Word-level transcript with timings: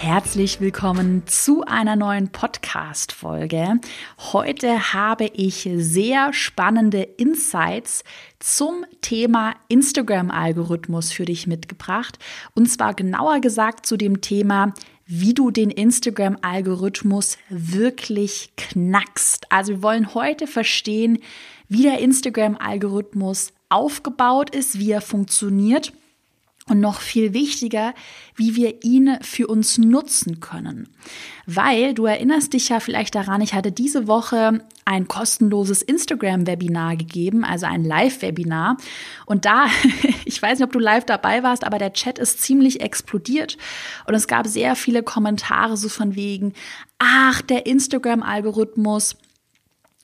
Herzlich 0.00 0.60
willkommen 0.60 1.24
zu 1.26 1.64
einer 1.64 1.96
neuen 1.96 2.28
Podcast-Folge. 2.28 3.80
Heute 4.32 4.94
habe 4.94 5.26
ich 5.26 5.68
sehr 5.74 6.32
spannende 6.32 7.02
Insights 7.02 8.04
zum 8.38 8.86
Thema 9.00 9.56
Instagram-Algorithmus 9.66 11.10
für 11.10 11.24
dich 11.24 11.48
mitgebracht. 11.48 12.16
Und 12.54 12.70
zwar 12.70 12.94
genauer 12.94 13.40
gesagt 13.40 13.86
zu 13.86 13.96
dem 13.96 14.20
Thema, 14.20 14.72
wie 15.04 15.34
du 15.34 15.50
den 15.50 15.68
Instagram-Algorithmus 15.68 17.36
wirklich 17.48 18.52
knackst. 18.56 19.50
Also 19.50 19.72
wir 19.72 19.82
wollen 19.82 20.14
heute 20.14 20.46
verstehen, 20.46 21.18
wie 21.68 21.82
der 21.82 21.98
Instagram-Algorithmus 21.98 23.52
aufgebaut 23.68 24.54
ist, 24.54 24.78
wie 24.78 24.92
er 24.92 25.00
funktioniert 25.00 25.92
und 26.68 26.80
noch 26.80 27.00
viel 27.00 27.32
wichtiger, 27.34 27.94
wie 28.36 28.56
wir 28.56 28.84
ihn 28.84 29.18
für 29.22 29.46
uns 29.46 29.78
nutzen 29.78 30.40
können. 30.40 30.88
Weil 31.46 31.94
du 31.94 32.06
erinnerst 32.06 32.52
dich 32.52 32.68
ja 32.68 32.80
vielleicht 32.80 33.14
daran, 33.14 33.40
ich 33.40 33.54
hatte 33.54 33.72
diese 33.72 34.06
Woche 34.06 34.64
ein 34.84 35.08
kostenloses 35.08 35.82
Instagram-Webinar 35.82 36.96
gegeben, 36.96 37.44
also 37.44 37.66
ein 37.66 37.84
Live-Webinar. 37.84 38.76
Und 39.26 39.44
da, 39.44 39.66
ich 40.24 40.40
weiß 40.40 40.58
nicht, 40.58 40.66
ob 40.66 40.72
du 40.72 40.78
live 40.78 41.04
dabei 41.04 41.42
warst, 41.42 41.64
aber 41.64 41.78
der 41.78 41.92
Chat 41.92 42.18
ist 42.18 42.40
ziemlich 42.40 42.80
explodiert. 42.80 43.56
Und 44.06 44.14
es 44.14 44.28
gab 44.28 44.46
sehr 44.46 44.76
viele 44.76 45.02
Kommentare 45.02 45.76
so 45.76 45.88
von 45.88 46.16
wegen, 46.16 46.52
ach, 46.98 47.42
der 47.42 47.66
Instagram-Algorithmus, 47.66 49.16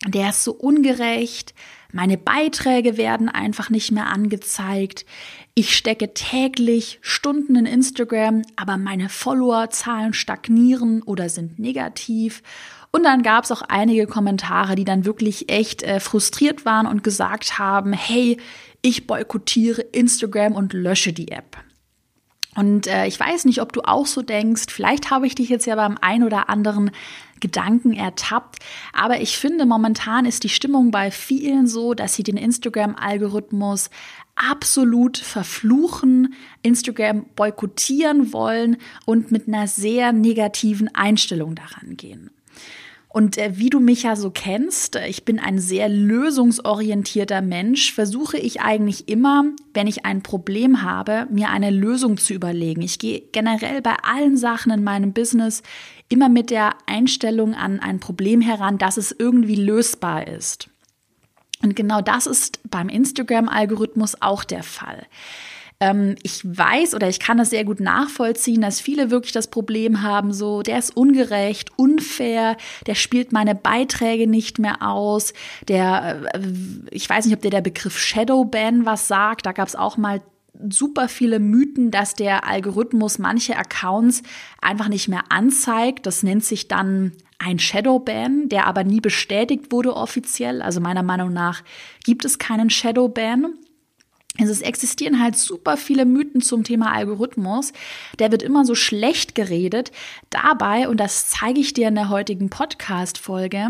der 0.07 0.31
ist 0.31 0.45
so 0.45 0.53
ungerecht. 0.53 1.55
Meine 1.95 2.19
Beiträge 2.19 2.97
werden 2.97 3.29
einfach 3.29 3.71
nicht 3.71 3.93
mehr 3.93 4.09
angezeigt. 4.09 5.07
Ich 5.55 5.77
stecke 5.77 6.13
täglich 6.13 6.99
Stunden 7.03 7.55
in 7.55 7.67
Instagram, 7.67 8.43
aber 8.57 8.79
meine 8.79 9.09
Followerzahlen 9.09 10.13
stagnieren 10.13 11.03
oder 11.03 11.29
sind 11.29 11.61
negativ. 11.61 12.43
Und 12.91 13.05
dann 13.05 13.23
gab 13.23 13.45
es 13.45 13.53
auch 13.53 13.63
einige 13.63 14.09
Kommentare, 14.09 14.75
die 14.75 14.85
dann 14.85 15.05
wirklich 15.05 15.49
echt 15.49 15.85
äh, 15.85 16.01
frustriert 16.01 16.65
waren 16.65 16.89
und 16.89 17.05
gesagt 17.05 17.61
haben, 17.61 17.93
hey, 17.93 18.39
ich 18.83 19.07
boykottiere 19.07 19.83
Instagram 19.83 20.57
und 20.57 20.73
lösche 20.73 21.13
die 21.13 21.31
App. 21.31 21.59
Und 22.57 22.87
äh, 22.87 23.07
ich 23.07 23.19
weiß 23.19 23.45
nicht, 23.47 23.61
ob 23.61 23.73
du 23.73 23.83
auch 23.83 24.07
so 24.07 24.23
denkst. 24.23 24.67
Vielleicht 24.69 25.11
habe 25.11 25.27
ich 25.27 25.35
dich 25.35 25.49
jetzt 25.49 25.67
ja 25.67 25.75
beim 25.75 25.99
ein 26.01 26.23
oder 26.23 26.49
anderen 26.49 26.91
Gedanken 27.41 27.93
ertappt. 27.93 28.61
Aber 28.93 29.21
ich 29.21 29.39
finde, 29.39 29.67
momentan 29.67 30.25
ist 30.25 30.45
die 30.45 30.49
Stimmung 30.49 30.91
bei 30.91 31.11
vielen 31.11 31.67
so, 31.67 31.95
dass 31.95 32.15
sie 32.15 32.23
den 32.23 32.37
Instagram-Algorithmus 32.37 33.91
absolut 34.37 35.19
verfluchen, 35.19 36.35
Instagram 36.63 37.27
boykottieren 37.37 38.33
wollen 38.33 38.79
und 39.05 39.31
mit 39.31 39.47
einer 39.47 39.69
sehr 39.69 40.13
negativen 40.13 40.93
Einstellung 40.95 41.55
daran 41.55 41.97
gehen. 41.97 42.31
Und 43.15 43.39
äh, 43.39 43.57
wie 43.59 43.71
du 43.71 43.79
mich 43.79 44.03
ja 44.03 44.17
so 44.17 44.33
kennst, 44.33 44.97
äh, 44.97 45.07
ich 45.07 45.25
bin 45.25 45.39
ein 45.39 45.61
sehr 45.61 45.89
lösungsorientierter 45.89 47.43
Mensch, 47.43 47.95
versuche 47.95 48.39
ich 48.39 48.61
eigentlich 48.61 49.09
immer, 49.09 49.45
wenn 49.73 49.87
ich 49.87 50.05
ein 50.05 50.25
Problem 50.25 50.83
habe, 50.83 51.29
mir 51.31 51.51
eine 51.51 51.71
Lösung 51.71 52.17
zu 52.17 52.35
überlegen. 52.35 52.83
Ich 52.83 52.99
gehe 52.99 53.21
generell 53.31 53.83
bei 53.83 53.95
allen 54.03 54.37
Sachen 54.37 54.73
in 54.73 54.83
meinem 54.83 55.13
Business 55.13 55.63
immer 56.09 56.29
mit 56.29 56.51
der 56.51 56.73
Einstellung 56.87 57.55
an 57.55 57.79
ein 57.79 58.01
Problem 58.01 58.41
heran, 58.41 58.79
dass 58.79 58.97
es 58.97 59.15
irgendwie 59.17 59.55
lösbar 59.55 60.27
ist. 60.27 60.69
Und 61.63 61.77
genau 61.77 62.01
das 62.01 62.27
ist 62.27 62.69
beim 62.69 62.89
Instagram-Algorithmus 62.89 64.21
auch 64.23 64.43
der 64.43 64.65
Fall. 64.65 65.07
Ähm, 65.81 66.17
ich 66.23 66.45
weiß 66.45 66.95
oder 66.95 67.09
ich 67.09 67.21
kann 67.21 67.39
das 67.39 67.51
sehr 67.51 67.65
gut 67.65 67.81
nachvollziehen, 67.81 68.61
dass 68.61 68.81
viele 68.81 69.11
wirklich 69.11 69.33
das 69.33 69.49
Problem 69.49 70.03
haben, 70.03 70.33
so, 70.33 70.63
der 70.63 70.79
ist 70.79 70.97
ungerecht, 70.97 71.71
unfair, 71.77 72.57
der 72.87 72.95
spielt 72.95 73.33
meine 73.33 73.55
Beiträge 73.55 74.27
nicht 74.27 74.59
mehr 74.59 74.83
aus, 74.83 75.33
der, 75.69 76.23
äh, 76.35 76.41
ich 76.91 77.09
weiß 77.09 77.27
nicht, 77.27 77.35
ob 77.35 77.43
dir 77.43 77.51
der 77.51 77.61
Begriff 77.61 77.99
Shadowban 77.99 78.87
was 78.87 79.09
sagt, 79.09 79.47
da 79.47 79.53
gab 79.53 79.69
es 79.69 79.77
auch 79.77 79.97
mal 79.97 80.21
super 80.69 81.09
viele 81.09 81.41
Mythen, 81.41 81.91
dass 81.91 82.15
der 82.15 82.47
Algorithmus 82.47 83.19
manche 83.19 83.57
Accounts 83.57 84.23
einfach 84.61 84.89
nicht 84.89 85.09
mehr 85.09 85.25
anzeigt. 85.31 86.07
Das 86.07 86.23
nennt 86.23 86.45
sich 86.45 86.69
dann 86.69 87.13
ein 87.39 87.59
Shadowban, 87.59 88.49
der 88.49 88.67
aber 88.67 88.85
nie 88.85 89.01
bestätigt 89.01 89.73
wurde 89.73 89.97
offiziell. 89.97 90.63
Also 90.63 90.81
meiner 90.81 91.03
Meinung 91.03 91.33
nach 91.33 91.63
gibt 92.05 92.25
es 92.25 92.39
keinen 92.39 92.71
Shadowban. 92.71 93.55
Also 94.39 94.51
es 94.51 94.63
existieren 94.63 95.23
halt 95.23 95.37
super 95.37 95.77
viele 95.77 96.05
Mythen 96.05 96.41
zum 96.41 96.65
Thema 96.65 96.93
Algorithmus. 96.93 97.73
Der 98.19 98.33
wird 98.33 98.43
immer 98.43 98.65
so 98.65 98.75
schlecht 98.75 99.35
geredet. 99.35 99.93
Dabei, 100.31 100.89
und 100.89 100.99
das 100.99 101.29
zeige 101.29 101.61
ich 101.61 101.73
dir 101.73 101.89
in 101.89 101.95
der 101.95 102.09
heutigen 102.09 102.51
Podcast-Folge, 102.51 103.69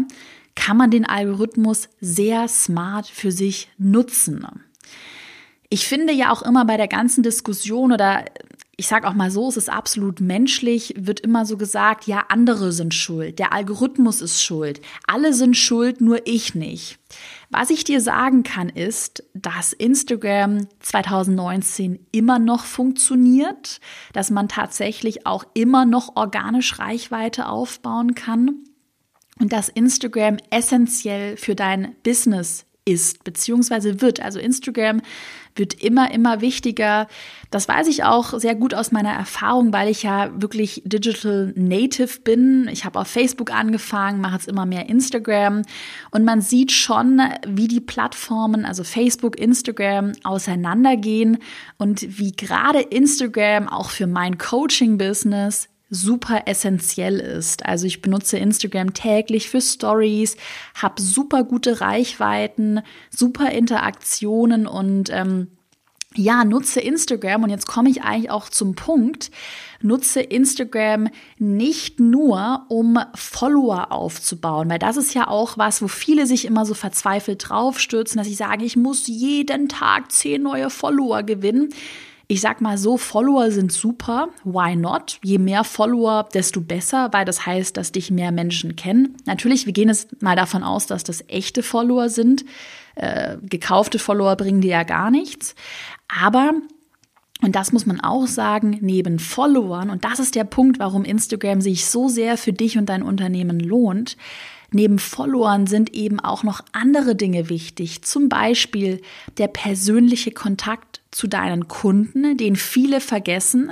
kann 0.54 0.76
man 0.76 0.90
den 0.90 1.04
Algorithmus 1.04 1.88
sehr 2.00 2.48
smart 2.48 3.06
für 3.06 3.30
sich 3.30 3.68
nutzen. 3.76 4.46
Ich 5.68 5.86
finde 5.86 6.12
ja 6.12 6.32
auch 6.32 6.42
immer 6.42 6.64
bei 6.64 6.76
der 6.76 6.88
ganzen 6.88 7.22
Diskussion 7.22 7.92
oder 7.92 8.24
ich 8.76 8.86
sage 8.86 9.06
auch 9.08 9.14
mal 9.14 9.30
so, 9.30 9.48
es 9.48 9.56
ist 9.56 9.70
absolut 9.70 10.20
menschlich, 10.20 10.94
wird 10.96 11.20
immer 11.20 11.46
so 11.46 11.56
gesagt, 11.56 12.06
ja, 12.06 12.24
andere 12.28 12.72
sind 12.72 12.94
schuld, 12.94 13.38
der 13.38 13.52
Algorithmus 13.52 14.20
ist 14.20 14.42
schuld, 14.42 14.80
alle 15.06 15.32
sind 15.32 15.56
schuld, 15.56 16.00
nur 16.00 16.26
ich 16.26 16.54
nicht. 16.54 16.98
Was 17.50 17.70
ich 17.70 17.84
dir 17.84 18.00
sagen 18.00 18.42
kann, 18.42 18.68
ist, 18.68 19.22
dass 19.34 19.72
Instagram 19.72 20.66
2019 20.80 22.06
immer 22.10 22.38
noch 22.38 22.64
funktioniert, 22.64 23.80
dass 24.12 24.30
man 24.30 24.48
tatsächlich 24.48 25.26
auch 25.26 25.44
immer 25.54 25.84
noch 25.84 26.16
organisch 26.16 26.78
Reichweite 26.78 27.48
aufbauen 27.48 28.14
kann 28.14 28.64
und 29.38 29.52
dass 29.52 29.68
Instagram 29.68 30.38
essentiell 30.50 31.36
für 31.36 31.54
dein 31.54 31.94
Business 32.02 32.66
ist, 32.86 33.24
beziehungsweise 33.24 34.02
wird. 34.02 34.20
Also 34.20 34.38
Instagram 34.38 35.00
wird 35.56 35.82
immer, 35.82 36.10
immer 36.12 36.40
wichtiger. 36.40 37.06
Das 37.50 37.68
weiß 37.68 37.86
ich 37.86 38.04
auch 38.04 38.38
sehr 38.38 38.54
gut 38.54 38.74
aus 38.74 38.92
meiner 38.92 39.12
Erfahrung, 39.12 39.72
weil 39.72 39.88
ich 39.88 40.02
ja 40.02 40.30
wirklich 40.34 40.82
Digital 40.84 41.52
Native 41.56 42.20
bin. 42.20 42.68
Ich 42.70 42.84
habe 42.84 42.98
auf 42.98 43.06
Facebook 43.06 43.52
angefangen, 43.52 44.20
mache 44.20 44.34
jetzt 44.34 44.48
immer 44.48 44.66
mehr 44.66 44.88
Instagram 44.88 45.62
und 46.10 46.24
man 46.24 46.40
sieht 46.40 46.72
schon, 46.72 47.22
wie 47.46 47.68
die 47.68 47.80
Plattformen, 47.80 48.66
also 48.66 48.84
Facebook, 48.84 49.38
Instagram, 49.38 50.12
auseinandergehen 50.24 51.38
und 51.78 52.18
wie 52.18 52.32
gerade 52.32 52.80
Instagram 52.80 53.68
auch 53.68 53.90
für 53.90 54.06
mein 54.06 54.36
Coaching-Business 54.36 55.68
super 55.94 56.42
essentiell 56.46 57.20
ist. 57.20 57.64
Also 57.64 57.86
ich 57.86 58.02
benutze 58.02 58.38
Instagram 58.38 58.94
täglich 58.94 59.48
für 59.48 59.60
Stories, 59.60 60.36
habe 60.74 61.00
super 61.00 61.44
gute 61.44 61.80
Reichweiten, 61.80 62.80
super 63.10 63.50
Interaktionen 63.50 64.66
und 64.66 65.10
ähm, 65.10 65.48
ja, 66.16 66.44
nutze 66.44 66.80
Instagram 66.80 67.42
und 67.42 67.50
jetzt 67.50 67.66
komme 67.66 67.90
ich 67.90 68.02
eigentlich 68.02 68.30
auch 68.30 68.48
zum 68.48 68.74
Punkt, 68.76 69.30
nutze 69.82 70.20
Instagram 70.20 71.08
nicht 71.38 71.98
nur, 71.98 72.66
um 72.68 72.98
Follower 73.14 73.90
aufzubauen, 73.90 74.70
weil 74.70 74.78
das 74.78 74.96
ist 74.96 75.14
ja 75.14 75.26
auch 75.28 75.58
was, 75.58 75.82
wo 75.82 75.88
viele 75.88 76.26
sich 76.26 76.44
immer 76.44 76.66
so 76.66 76.74
verzweifelt 76.74 77.48
draufstürzen, 77.48 78.18
dass 78.18 78.28
ich 78.28 78.36
sage, 78.36 78.64
ich 78.64 78.76
muss 78.76 79.08
jeden 79.08 79.68
Tag 79.68 80.12
zehn 80.12 80.42
neue 80.42 80.70
Follower 80.70 81.24
gewinnen. 81.24 81.70
Ich 82.26 82.40
sag 82.40 82.60
mal 82.60 82.78
so, 82.78 82.96
Follower 82.96 83.50
sind 83.50 83.70
super. 83.72 84.28
Why 84.44 84.76
not? 84.76 85.18
Je 85.22 85.38
mehr 85.38 85.62
Follower, 85.62 86.26
desto 86.32 86.60
besser, 86.60 87.12
weil 87.12 87.24
das 87.24 87.44
heißt, 87.44 87.76
dass 87.76 87.92
dich 87.92 88.10
mehr 88.10 88.32
Menschen 88.32 88.76
kennen. 88.76 89.16
Natürlich, 89.26 89.66
wir 89.66 89.72
gehen 89.72 89.88
jetzt 89.88 90.22
mal 90.22 90.36
davon 90.36 90.62
aus, 90.62 90.86
dass 90.86 91.04
das 91.04 91.24
echte 91.28 91.62
Follower 91.62 92.08
sind. 92.08 92.44
Äh, 92.94 93.36
gekaufte 93.42 93.98
Follower 93.98 94.36
bringen 94.36 94.62
dir 94.62 94.70
ja 94.70 94.82
gar 94.84 95.10
nichts. 95.10 95.54
Aber 96.08 96.52
und 97.42 97.56
das 97.56 97.72
muss 97.72 97.84
man 97.84 98.00
auch 98.00 98.26
sagen, 98.26 98.78
neben 98.80 99.18
Followern, 99.18 99.90
und 99.90 100.04
das 100.04 100.18
ist 100.18 100.34
der 100.34 100.44
Punkt, 100.44 100.78
warum 100.78 101.04
Instagram 101.04 101.60
sich 101.60 101.84
so 101.84 102.08
sehr 102.08 102.38
für 102.38 102.54
dich 102.54 102.78
und 102.78 102.86
dein 102.86 103.02
Unternehmen 103.02 103.60
lohnt, 103.60 104.16
neben 104.70 104.98
Followern 104.98 105.66
sind 105.66 105.92
eben 105.92 106.20
auch 106.20 106.42
noch 106.42 106.62
andere 106.72 107.14
Dinge 107.14 107.50
wichtig. 107.50 108.02
Zum 108.02 108.30
Beispiel 108.30 109.02
der 109.36 109.48
persönliche 109.48 110.30
Kontakt 110.30 111.02
zu 111.14 111.28
deinen 111.28 111.68
Kunden, 111.68 112.36
den 112.36 112.56
viele 112.56 113.00
vergessen. 113.00 113.70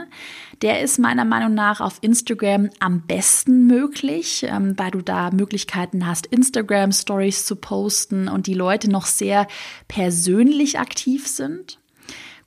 Der 0.63 0.81
ist 0.81 0.99
meiner 0.99 1.25
Meinung 1.25 1.55
nach 1.55 1.81
auf 1.81 1.99
Instagram 2.01 2.71
am 2.79 3.03
besten 3.03 3.67
möglich, 3.67 4.47
ähm, 4.49 4.75
weil 4.79 4.93
du 4.93 5.03
da 5.03 5.31
Möglichkeiten 5.31 6.07
hast, 6.07 6.27
Instagram 6.27 6.93
Stories 6.93 7.45
zu 7.45 7.57
posten 7.57 8.29
und 8.29 8.47
die 8.47 8.55
Leute 8.55 8.89
noch 8.89 9.07
sehr 9.07 9.49
persönlich 9.89 10.79
aktiv 10.79 11.27
sind. 11.27 11.82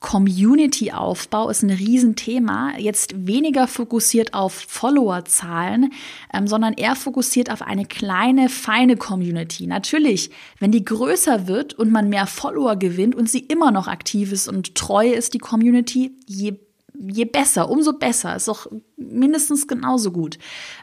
Community-Aufbau 0.05 1.49
ist 1.49 1.63
ein 1.63 1.71
Riesenthema. 1.71 2.77
Jetzt 2.77 3.25
weniger 3.25 3.67
fokussiert 3.67 4.35
auf 4.35 4.53
Followerzahlen, 4.53 5.91
ähm, 6.31 6.45
sondern 6.45 6.73
eher 6.73 6.95
fokussiert 6.95 7.49
auf 7.49 7.63
eine 7.63 7.87
kleine, 7.87 8.49
feine 8.49 8.97
Community. 8.97 9.65
Natürlich, 9.65 10.29
wenn 10.59 10.71
die 10.71 10.85
größer 10.85 11.47
wird 11.47 11.73
und 11.73 11.91
man 11.91 12.09
mehr 12.09 12.27
Follower 12.27 12.75
gewinnt 12.75 13.15
und 13.15 13.27
sie 13.31 13.39
immer 13.39 13.71
noch 13.71 13.87
aktiv 13.87 14.31
ist 14.31 14.47
und 14.47 14.75
treu 14.75 15.09
ist, 15.09 15.33
die 15.33 15.39
Community, 15.39 16.15
je, 16.27 16.53
je 16.93 17.25
besser, 17.25 17.67
umso 17.71 17.93
besser. 17.93 18.35
Ist 18.35 18.47
auch 18.47 18.67
mindestens 18.97 19.67
genauso 19.67 20.11
gut. 20.11 20.37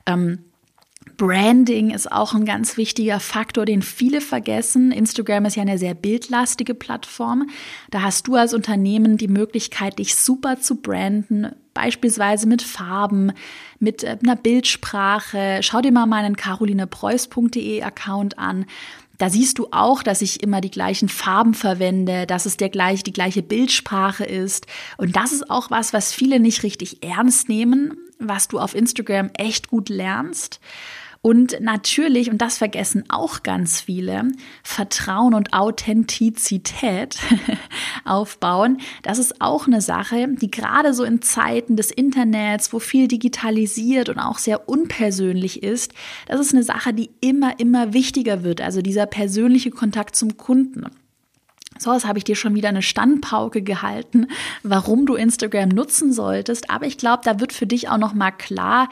Ähm, 0.04 0.40
Branding 1.22 1.90
ist 1.90 2.10
auch 2.10 2.34
ein 2.34 2.44
ganz 2.44 2.76
wichtiger 2.76 3.20
Faktor, 3.20 3.64
den 3.64 3.82
viele 3.82 4.20
vergessen. 4.20 4.90
Instagram 4.90 5.44
ist 5.44 5.54
ja 5.54 5.62
eine 5.62 5.78
sehr 5.78 5.94
bildlastige 5.94 6.74
Plattform. 6.74 7.48
Da 7.92 8.02
hast 8.02 8.26
du 8.26 8.34
als 8.34 8.54
Unternehmen 8.54 9.19
die 9.19 9.28
Möglichkeit, 9.28 10.00
dich 10.00 10.16
super 10.16 10.58
zu 10.58 10.82
branden, 10.82 11.52
beispielsweise 11.74 12.48
mit 12.48 12.60
Farben, 12.60 13.30
mit 13.78 14.02
äh, 14.02 14.19
einer 14.20 14.34
Bildsprache. 14.34 15.60
Schau 15.62 15.80
dir 15.80 15.92
mal 15.92 16.06
meinen 16.06 16.34
carolinepreuß.de 16.34 17.84
Account 17.84 18.36
an. 18.40 18.66
Da 19.19 19.30
siehst 19.30 19.60
du 19.60 19.69
auch, 19.70 20.02
dass 20.02 20.22
ich 20.22 20.42
immer 20.42 20.60
die 20.60 20.72
gleichen 20.72 21.08
Farben 21.08 21.54
verwende, 21.54 22.26
dass 22.26 22.46
es 22.46 22.56
der 22.56 22.69
gleich, 22.69 23.04
die 23.04 23.12
gleiche 23.12 23.44
Bildsprache 23.44 24.24
ist. 24.24 24.66
Und 24.96 25.14
das 25.14 25.30
ist 25.30 25.48
auch 25.48 25.70
was, 25.70 25.92
was 25.92 26.12
viele 26.12 26.40
nicht 26.40 26.64
richtig 26.64 27.04
ernst 27.04 27.48
nehmen, 27.48 27.96
was 28.19 28.48
du 28.48 28.58
auf 28.58 28.74
Instagram 28.74 29.30
echt 29.34 29.69
gut 29.69 29.88
lernst. 29.88 30.58
Und 31.24 31.60
natürlich, 31.60 32.30
und 32.30 32.38
das 32.38 32.58
vergessen 32.58 33.04
auch 33.08 33.44
ganz 33.44 33.80
viele, 33.80 34.32
Vertrauen 34.64 35.34
und 35.34 35.52
Authentizität 35.52 37.16
aufbauen. 38.04 38.78
Das 39.04 39.19
ist 39.19 39.40
auch 39.40 39.69
eine 39.69 39.80
Sache, 39.80 40.26
die 40.28 40.50
gerade 40.50 40.92
so 40.92 41.04
in 41.04 41.22
Zeiten 41.22 41.76
des 41.76 41.92
Internets, 41.92 42.72
wo 42.72 42.80
viel 42.80 43.06
digitalisiert 43.06 44.08
und 44.08 44.19
auch 44.19 44.38
sehr 44.38 44.69
unpersönlich 44.69 45.62
ist, 45.62 45.92
das 46.26 46.40
ist 46.40 46.54
eine 46.54 46.64
Sache, 46.64 46.92
die 46.92 47.10
immer, 47.20 47.60
immer 47.60 47.92
wichtiger 47.92 48.42
wird. 48.42 48.60
Also 48.60 48.82
dieser 48.82 49.06
persönliche 49.06 49.70
Kontakt 49.70 50.16
zum 50.16 50.36
Kunden. 50.36 50.86
So, 51.78 51.92
jetzt 51.92 52.06
habe 52.06 52.19
ich 52.19 52.24
dir 52.24 52.36
schon 52.36 52.54
wieder 52.54 52.69
eine 52.69 52.82
Standpauke 52.82 53.62
gehalten, 53.62 54.26
warum 54.62 55.06
du 55.06 55.14
Instagram 55.14 55.69
nutzen 55.69 56.12
solltest. 56.12 56.69
Aber 56.70 56.86
ich 56.86 56.98
glaube, 56.98 57.22
da 57.24 57.40
wird 57.40 57.52
für 57.52 57.66
dich 57.66 57.88
auch 57.88 57.98
noch 57.98 58.12
mal 58.12 58.30
klar, 58.30 58.88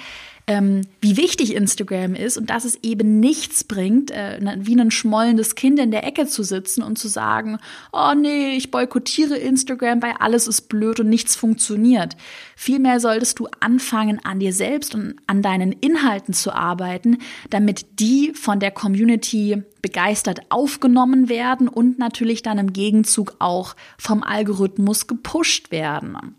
ähm, 0.50 0.82
wie 1.00 1.17
wichtig 1.17 1.55
Instagram 1.55 2.17
ist 2.17 2.37
und 2.37 2.50
dass 2.50 2.64
es 2.64 2.76
eben 2.82 3.20
nichts 3.20 3.62
bringt, 3.62 4.11
äh, 4.11 4.41
wie 4.58 4.75
ein 4.75 4.91
schmollendes 4.91 5.55
Kind 5.55 5.79
in 5.79 5.93
der 5.93 6.05
Ecke 6.05 6.26
zu 6.26 6.43
sitzen 6.43 6.82
und 6.82 6.99
zu 6.99 7.06
sagen, 7.06 7.58
oh 7.93 8.14
nee, 8.17 8.56
ich 8.56 8.73
boykottiere 8.73 9.37
Instagram, 9.37 10.02
weil 10.02 10.14
alles 10.19 10.49
ist 10.49 10.62
blöd 10.62 10.99
und 10.99 11.08
nichts 11.08 11.37
funktioniert. 11.37 12.17
Vielmehr 12.56 12.99
solltest 12.99 13.38
du 13.38 13.47
anfangen, 13.61 14.19
an 14.25 14.41
dir 14.41 14.52
selbst 14.52 14.97
und 14.97 15.14
an 15.29 15.41
deinen 15.41 15.70
Inhalten 15.70 16.35
zu 16.35 16.52
arbeiten, 16.52 17.19
damit 17.50 18.00
die 18.00 18.32
von 18.35 18.58
der 18.58 18.73
Community 18.73 19.62
begeistert 19.82 20.41
aufgenommen 20.49 21.29
werden 21.29 21.69
und 21.69 22.00
natürlich 22.00 22.43
dann 22.43 22.58
im 22.58 22.73
Gegenzug 22.73 23.37
auch 23.38 23.76
vom 23.99 24.25
Algorithmus 24.25 25.06
gepusht 25.06 25.70
werden. 25.70 26.35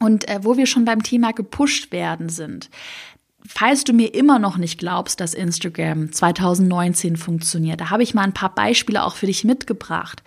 Und 0.00 0.28
äh, 0.28 0.40
wo 0.42 0.56
wir 0.56 0.66
schon 0.66 0.84
beim 0.84 1.02
Thema 1.02 1.32
gepusht 1.32 1.90
werden 1.92 2.28
sind, 2.28 2.70
Falls 3.46 3.84
du 3.84 3.92
mir 3.92 4.14
immer 4.14 4.40
noch 4.40 4.56
nicht 4.56 4.78
glaubst, 4.78 5.20
dass 5.20 5.32
Instagram 5.32 6.10
2019 6.12 7.16
funktioniert, 7.16 7.80
da 7.80 7.90
habe 7.90 8.02
ich 8.02 8.12
mal 8.12 8.22
ein 8.22 8.34
paar 8.34 8.52
Beispiele 8.52 9.04
auch 9.04 9.14
für 9.14 9.26
dich 9.26 9.44
mitgebracht. 9.44 10.24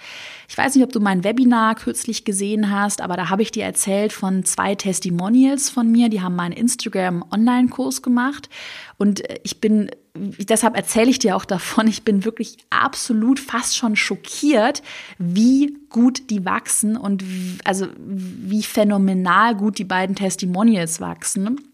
Ich 0.47 0.57
weiß 0.57 0.75
nicht, 0.75 0.83
ob 0.85 0.93
du 0.93 1.01
mein 1.01 1.25
Webinar 1.25 1.75
kürzlich 1.75 2.23
gesehen 2.23 2.71
hast, 2.71 3.01
aber 3.01 3.17
da 3.17 3.29
habe 3.29 3.41
ich 3.41 3.51
dir 3.51 3.65
erzählt 3.65 4.13
von 4.13 4.45
zwei 4.45 4.75
Testimonials 4.75 5.69
von 5.69 5.91
mir, 5.91 6.07
die 6.07 6.21
haben 6.21 6.37
meinen 6.37 6.53
Instagram 6.53 7.25
Online-Kurs 7.31 8.01
gemacht 8.01 8.49
und 8.97 9.29
äh, 9.29 9.39
ich 9.43 9.59
bin 9.59 9.91
deshalb 10.13 10.75
erzähle 10.75 11.09
ich 11.09 11.19
dir 11.19 11.35
auch 11.35 11.45
davon, 11.45 11.87
ich 11.87 12.03
bin 12.03 12.25
wirklich 12.25 12.57
absolut 12.69 13.39
fast 13.39 13.77
schon 13.77 13.95
schockiert, 13.95 14.83
wie 15.17 15.77
gut 15.89 16.29
die 16.29 16.45
wachsen 16.45 16.97
und 16.97 17.23
also 17.63 17.87
wie 17.97 18.63
phänomenal 18.63 19.55
gut 19.55 19.77
die 19.77 19.85
beiden 19.85 20.15
Testimonials 20.15 20.99
wachsen. 20.99 21.70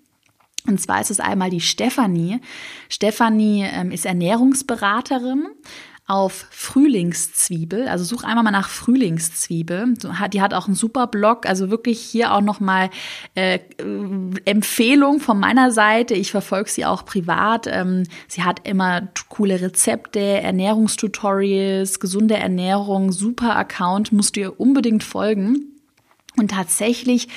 Und 0.67 0.79
zwar 0.79 1.01
ist 1.01 1.11
es 1.11 1.19
einmal 1.19 1.49
die 1.49 1.61
Stefanie. 1.61 2.39
Stefanie 2.89 3.63
ähm, 3.63 3.91
ist 3.91 4.05
Ernährungsberaterin 4.05 5.47
auf 6.07 6.47
Frühlingszwiebel. 6.51 7.89
Also 7.89 8.05
such 8.05 8.23
einmal 8.23 8.45
mal 8.45 8.51
nach 8.51 8.69
Frühlingszwiebel. 8.69 9.95
Die 10.31 10.41
hat 10.41 10.53
auch 10.53 10.67
einen 10.67 10.75
super 10.75 11.07
Blog. 11.07 11.45
Also 11.45 11.69
wirklich 11.69 11.99
hier 11.99 12.33
auch 12.33 12.39
nochmal 12.41 12.89
äh, 13.35 13.59
Empfehlung 14.45 15.19
von 15.19 15.37
meiner 15.37 15.71
Seite. 15.71 16.13
Ich 16.13 16.31
verfolge 16.31 16.69
sie 16.69 16.85
auch 16.85 17.03
privat. 17.03 17.67
Ähm, 17.67 18.03
sie 18.29 18.43
hat 18.43 18.65
immer 18.65 19.09
coole 19.27 19.59
Rezepte, 19.59 20.19
Ernährungstutorials, 20.19 21.99
gesunde 21.99 22.37
Ernährung, 22.37 23.11
super 23.11 23.57
Account. 23.57 24.13
Musst 24.13 24.37
du 24.37 24.39
ihr 24.39 24.59
unbedingt 24.61 25.03
folgen. 25.03 25.73
Und 26.37 26.51
tatsächlich 26.51 27.27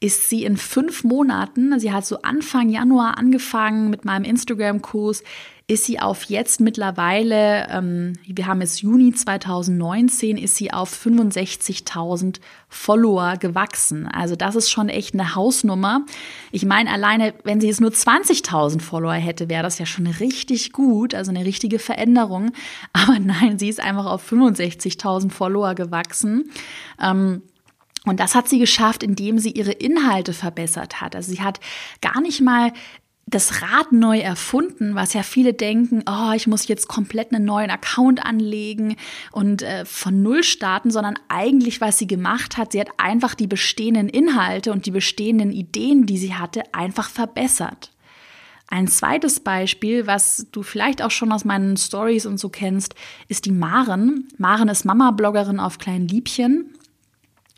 ist 0.00 0.28
sie 0.28 0.44
in 0.44 0.56
fünf 0.56 1.02
Monaten, 1.04 1.78
sie 1.80 1.92
hat 1.92 2.06
so 2.06 2.22
Anfang 2.22 2.68
Januar 2.68 3.18
angefangen 3.18 3.90
mit 3.90 4.04
meinem 4.04 4.24
Instagram-Kurs, 4.24 5.24
ist 5.70 5.84
sie 5.84 6.00
auf 6.00 6.24
jetzt 6.24 6.60
mittlerweile, 6.60 7.68
ähm, 7.68 8.14
wir 8.24 8.46
haben 8.46 8.62
es 8.62 8.80
Juni 8.80 9.12
2019, 9.12 10.38
ist 10.38 10.56
sie 10.56 10.72
auf 10.72 10.90
65.000 10.90 12.40
Follower 12.70 13.36
gewachsen. 13.36 14.06
Also 14.06 14.34
das 14.34 14.56
ist 14.56 14.70
schon 14.70 14.88
echt 14.88 15.12
eine 15.12 15.34
Hausnummer. 15.34 16.06
Ich 16.52 16.64
meine, 16.64 16.90
alleine, 16.90 17.34
wenn 17.44 17.60
sie 17.60 17.66
jetzt 17.66 17.82
nur 17.82 17.90
20.000 17.90 18.80
Follower 18.80 19.12
hätte, 19.12 19.50
wäre 19.50 19.62
das 19.62 19.78
ja 19.78 19.84
schon 19.84 20.06
richtig 20.06 20.72
gut, 20.72 21.14
also 21.14 21.30
eine 21.30 21.44
richtige 21.44 21.78
Veränderung. 21.78 22.52
Aber 22.94 23.18
nein, 23.18 23.58
sie 23.58 23.68
ist 23.68 23.80
einfach 23.80 24.06
auf 24.06 24.32
65.000 24.32 25.30
Follower 25.30 25.74
gewachsen. 25.74 26.50
Ähm, 26.98 27.42
und 28.08 28.20
das 28.20 28.34
hat 28.34 28.48
sie 28.48 28.58
geschafft, 28.58 29.02
indem 29.02 29.38
sie 29.38 29.50
ihre 29.50 29.72
Inhalte 29.72 30.32
verbessert 30.32 31.00
hat. 31.00 31.14
Also 31.14 31.32
sie 31.32 31.42
hat 31.42 31.60
gar 32.00 32.20
nicht 32.20 32.40
mal 32.40 32.72
das 33.28 33.60
Rad 33.62 33.92
neu 33.92 34.18
erfunden, 34.18 34.94
was 34.94 35.12
ja 35.12 35.22
viele 35.22 35.52
denken, 35.52 36.02
oh, 36.08 36.32
ich 36.34 36.46
muss 36.46 36.66
jetzt 36.66 36.88
komplett 36.88 37.32
einen 37.32 37.44
neuen 37.44 37.70
Account 37.70 38.24
anlegen 38.24 38.96
und 39.32 39.62
äh, 39.62 39.84
von 39.84 40.22
Null 40.22 40.42
starten, 40.42 40.90
sondern 40.90 41.18
eigentlich, 41.28 41.80
was 41.80 41.98
sie 41.98 42.06
gemacht 42.06 42.56
hat, 42.56 42.72
sie 42.72 42.80
hat 42.80 42.88
einfach 42.96 43.34
die 43.34 43.46
bestehenden 43.46 44.08
Inhalte 44.08 44.72
und 44.72 44.86
die 44.86 44.90
bestehenden 44.90 45.52
Ideen, 45.52 46.06
die 46.06 46.18
sie 46.18 46.34
hatte, 46.34 46.62
einfach 46.72 47.10
verbessert. 47.10 47.90
Ein 48.70 48.88
zweites 48.88 49.40
Beispiel, 49.40 50.06
was 50.06 50.46
du 50.52 50.62
vielleicht 50.62 51.00
auch 51.02 51.10
schon 51.10 51.32
aus 51.32 51.44
meinen 51.44 51.76
Stories 51.76 52.26
und 52.26 52.38
so 52.38 52.50
kennst, 52.50 52.94
ist 53.26 53.46
die 53.46 53.52
Maren. 53.52 54.28
Maren 54.36 54.68
ist 54.68 54.84
Mama-Bloggerin 54.84 55.58
auf 55.58 55.78
Klein 55.78 56.06
Liebchen 56.06 56.77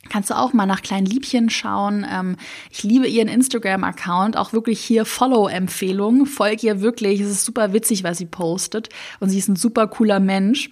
Kannst 0.09 0.31
du 0.31 0.37
auch 0.37 0.53
mal 0.53 0.67
nach 0.67 0.83
kleinen 0.83 1.07
Liebchen 1.07 1.51
schauen. 1.51 2.07
Ähm, 2.11 2.37
ich 2.71 2.83
liebe 2.83 3.07
ihren 3.07 3.29
Instagram-Account. 3.29 4.37
Auch 4.37 4.53
wirklich 4.53 4.81
hier 4.81 5.05
Follow-Empfehlung. 5.05 6.27
Folg 6.27 6.63
ihr 6.63 6.81
wirklich. 6.81 7.21
Es 7.21 7.31
ist 7.31 7.45
super 7.45 7.73
witzig, 7.73 8.03
was 8.03 8.19
sie 8.19 8.27
postet. 8.27 8.89
Und 9.21 9.29
sie 9.29 9.39
ist 9.39 9.49
ein 9.49 9.57
super 9.57 9.87
cooler 9.87 10.19
Mensch. 10.19 10.71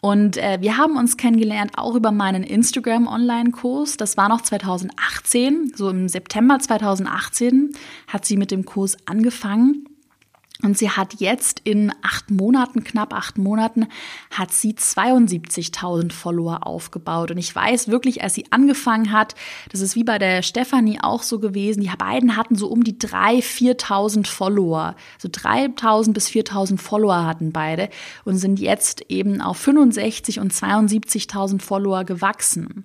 Und 0.00 0.36
äh, 0.36 0.58
wir 0.60 0.78
haben 0.78 0.96
uns 0.96 1.16
kennengelernt 1.16 1.72
auch 1.76 1.94
über 1.94 2.10
meinen 2.10 2.42
Instagram-Online-Kurs. 2.42 3.98
Das 3.98 4.16
war 4.16 4.28
noch 4.28 4.40
2018. 4.40 5.74
So 5.76 5.90
im 5.90 6.08
September 6.08 6.58
2018 6.58 7.74
hat 8.08 8.24
sie 8.24 8.36
mit 8.36 8.50
dem 8.50 8.64
Kurs 8.64 8.96
angefangen. 9.06 9.86
Und 10.60 10.78
sie 10.78 10.90
hat 10.90 11.14
jetzt 11.14 11.60
in 11.64 11.92
acht 12.02 12.30
Monaten, 12.30 12.84
knapp 12.84 13.12
acht 13.12 13.36
Monaten, 13.36 13.88
hat 14.30 14.52
sie 14.52 14.74
72.000 14.74 16.12
Follower 16.12 16.66
aufgebaut. 16.66 17.32
Und 17.32 17.38
ich 17.38 17.54
weiß 17.54 17.88
wirklich, 17.88 18.22
als 18.22 18.34
sie 18.34 18.44
angefangen 18.50 19.10
hat, 19.10 19.34
das 19.70 19.80
ist 19.80 19.96
wie 19.96 20.04
bei 20.04 20.18
der 20.18 20.42
Stefanie 20.42 21.00
auch 21.02 21.22
so 21.22 21.40
gewesen, 21.40 21.80
die 21.80 21.90
beiden 21.98 22.36
hatten 22.36 22.54
so 22.54 22.68
um 22.68 22.84
die 22.84 22.94
3.000, 22.94 23.42
4.000 23.80 24.26
Follower. 24.26 24.94
So 25.18 25.28
3.000 25.28 26.12
bis 26.12 26.28
4.000 26.28 26.78
Follower 26.78 27.24
hatten 27.24 27.52
beide 27.52 27.88
und 28.24 28.36
sind 28.36 28.60
jetzt 28.60 29.04
eben 29.08 29.40
auf 29.40 29.56
65 29.56 30.38
und 30.38 30.52
72.000 30.52 31.60
Follower 31.60 32.04
gewachsen. 32.04 32.84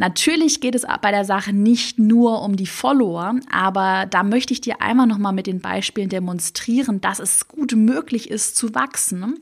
Natürlich 0.00 0.60
geht 0.60 0.76
es 0.76 0.86
bei 1.02 1.10
der 1.10 1.24
Sache 1.24 1.52
nicht 1.52 1.98
nur 1.98 2.42
um 2.42 2.54
die 2.54 2.68
Follower, 2.68 3.34
aber 3.50 4.06
da 4.06 4.22
möchte 4.22 4.52
ich 4.52 4.60
dir 4.60 4.80
einmal 4.80 5.08
noch 5.08 5.18
mal 5.18 5.32
mit 5.32 5.48
den 5.48 5.60
Beispielen 5.60 6.08
demonstrieren, 6.08 7.00
dass 7.00 7.18
es 7.18 7.48
gut 7.48 7.74
möglich 7.74 8.30
ist 8.30 8.56
zu 8.56 8.76
wachsen 8.76 9.40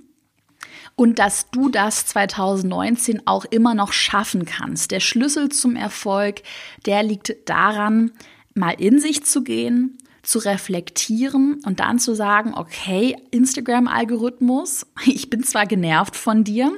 und 0.94 1.18
dass 1.18 1.50
du 1.50 1.68
das 1.68 2.06
2019 2.06 3.26
auch 3.26 3.44
immer 3.44 3.74
noch 3.74 3.92
schaffen 3.92 4.46
kannst. 4.46 4.92
Der 4.92 5.00
Schlüssel 5.00 5.50
zum 5.50 5.76
Erfolg, 5.76 6.40
der 6.86 7.02
liegt 7.02 7.34
daran, 7.44 8.12
mal 8.54 8.76
in 8.78 8.98
sich 8.98 9.24
zu 9.24 9.44
gehen, 9.44 9.98
zu 10.22 10.38
reflektieren 10.38 11.60
und 11.66 11.80
dann 11.80 11.98
zu 11.98 12.14
sagen, 12.14 12.54
okay, 12.54 13.14
Instagram-Algorithmus, 13.30 14.86
ich 15.04 15.28
bin 15.28 15.44
zwar 15.44 15.66
genervt 15.66 16.16
von 16.16 16.44
dir, 16.44 16.72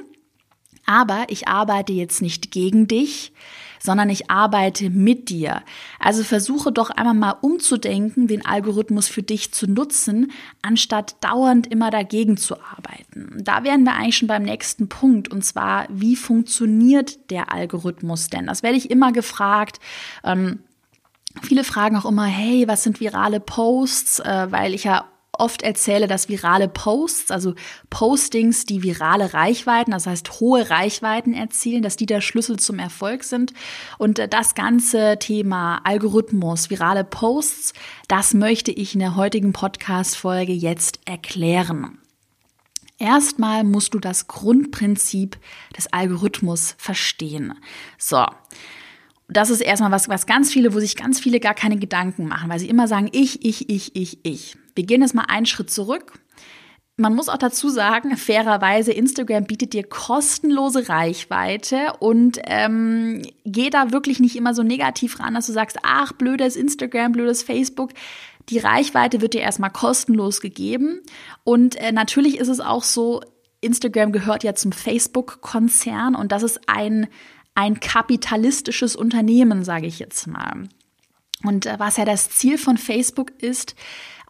aber 0.85 1.27
ich 1.29 1.47
arbeite 1.47 1.93
jetzt 1.93 2.21
nicht 2.21 2.51
gegen 2.51 2.89
dich, 2.89 3.31
sondern 3.79 4.09
ich 4.09 4.29
arbeite 4.29 4.89
mit 4.89 5.29
dir. 5.29 5.61
Also 5.99 6.23
versuche 6.23 6.71
doch 6.71 6.89
einmal 6.89 7.13
mal 7.13 7.35
umzudenken, 7.41 8.27
den 8.27 8.45
Algorithmus 8.45 9.07
für 9.07 9.23
dich 9.23 9.51
zu 9.53 9.67
nutzen, 9.67 10.31
anstatt 10.61 11.15
dauernd 11.21 11.67
immer 11.67 11.89
dagegen 11.89 12.37
zu 12.37 12.55
arbeiten. 12.61 13.41
Da 13.43 13.63
wären 13.63 13.83
wir 13.83 13.95
eigentlich 13.95 14.17
schon 14.17 14.27
beim 14.27 14.43
nächsten 14.43 14.89
Punkt 14.89 15.29
und 15.29 15.43
zwar, 15.43 15.87
wie 15.89 16.15
funktioniert 16.15 17.31
der 17.31 17.53
Algorithmus 17.53 18.29
denn? 18.29 18.47
Das 18.47 18.63
werde 18.63 18.77
ich 18.77 18.91
immer 18.91 19.11
gefragt. 19.11 19.79
Ähm, 20.23 20.59
Viele 21.43 21.63
fragen 21.63 21.95
auch 21.95 22.05
immer, 22.05 22.25
hey, 22.25 22.67
was 22.67 22.83
sind 22.83 22.99
virale 22.99 23.39
Posts? 23.39 24.19
Äh, 24.21 24.47
weil 24.49 24.73
ich 24.73 24.83
ja 24.83 25.05
oft 25.39 25.61
erzähle, 25.61 26.07
dass 26.07 26.29
virale 26.29 26.67
Posts, 26.67 27.31
also 27.31 27.55
Postings, 27.89 28.65
die 28.65 28.83
virale 28.83 29.33
Reichweiten, 29.33 29.91
das 29.91 30.07
heißt 30.07 30.39
hohe 30.39 30.69
Reichweiten 30.69 31.33
erzielen, 31.33 31.81
dass 31.81 31.95
die 31.95 32.05
der 32.05 32.21
Schlüssel 32.21 32.57
zum 32.57 32.79
Erfolg 32.79 33.23
sind. 33.23 33.53
Und 33.97 34.19
äh, 34.19 34.27
das 34.27 34.55
ganze 34.55 35.17
Thema 35.19 35.81
Algorithmus, 35.83 36.69
virale 36.69 37.03
Posts, 37.03 37.73
das 38.07 38.33
möchte 38.33 38.71
ich 38.71 38.93
in 38.93 38.99
der 38.99 39.15
heutigen 39.15 39.53
Podcast-Folge 39.53 40.53
jetzt 40.53 40.99
erklären. 41.05 41.99
Erstmal 42.97 43.63
musst 43.63 43.93
du 43.93 43.99
das 43.99 44.27
Grundprinzip 44.27 45.37
des 45.75 45.91
Algorithmus 45.93 46.75
verstehen. 46.77 47.53
So 47.97 48.25
das 49.29 49.51
ist 49.51 49.61
erstmal 49.61 49.91
was, 49.91 50.09
was 50.09 50.25
ganz 50.25 50.51
viele, 50.51 50.73
wo 50.73 50.79
sich 50.79 50.95
ganz 50.95 51.19
viele 51.19 51.39
gar 51.39 51.53
keine 51.53 51.77
Gedanken 51.77 52.27
machen, 52.27 52.49
weil 52.49 52.59
sie 52.59 52.69
immer 52.69 52.87
sagen, 52.87 53.09
ich, 53.11 53.45
ich, 53.45 53.69
ich, 53.69 53.95
ich, 53.95 54.19
ich. 54.23 54.57
Wir 54.75 54.85
gehen 54.85 55.01
jetzt 55.01 55.13
mal 55.13 55.25
einen 55.27 55.45
Schritt 55.45 55.69
zurück. 55.69 56.13
Man 56.97 57.15
muss 57.15 57.29
auch 57.29 57.37
dazu 57.37 57.69
sagen, 57.69 58.17
fairerweise, 58.17 58.91
Instagram 58.91 59.45
bietet 59.45 59.73
dir 59.73 59.83
kostenlose 59.83 60.89
Reichweite 60.89 61.93
und 61.99 62.39
ähm, 62.45 63.21
geh 63.45 63.69
da 63.69 63.91
wirklich 63.91 64.19
nicht 64.19 64.35
immer 64.35 64.53
so 64.53 64.63
negativ 64.63 65.19
ran, 65.19 65.35
dass 65.35 65.45
du 65.45 65.53
sagst, 65.53 65.77
ach, 65.83 66.11
blödes 66.11 66.57
Instagram, 66.57 67.13
blödes 67.13 67.43
Facebook. 67.43 67.91
Die 68.49 68.57
Reichweite 68.57 69.21
wird 69.21 69.33
dir 69.33 69.41
erstmal 69.41 69.69
kostenlos 69.69 70.41
gegeben. 70.41 70.99
Und 71.43 71.75
äh, 71.75 71.91
natürlich 71.91 72.37
ist 72.37 72.49
es 72.49 72.59
auch 72.59 72.83
so, 72.83 73.21
Instagram 73.61 74.11
gehört 74.11 74.43
ja 74.43 74.55
zum 74.55 74.71
Facebook-Konzern 74.71 76.15
und 76.15 76.31
das 76.31 76.43
ist 76.43 76.61
ein 76.67 77.07
ein 77.59 77.81
kapitalistisches 77.81 78.95
Unternehmen, 78.95 79.65
sage 79.65 79.85
ich 79.85 79.99
jetzt 79.99 80.27
mal. 80.27 80.69
Und 81.43 81.65
äh, 81.65 81.75
was 81.77 81.97
ja 81.97 82.05
das 82.05 82.29
Ziel 82.29 82.57
von 82.57 82.77
Facebook 82.77 83.31
ist, 83.41 83.75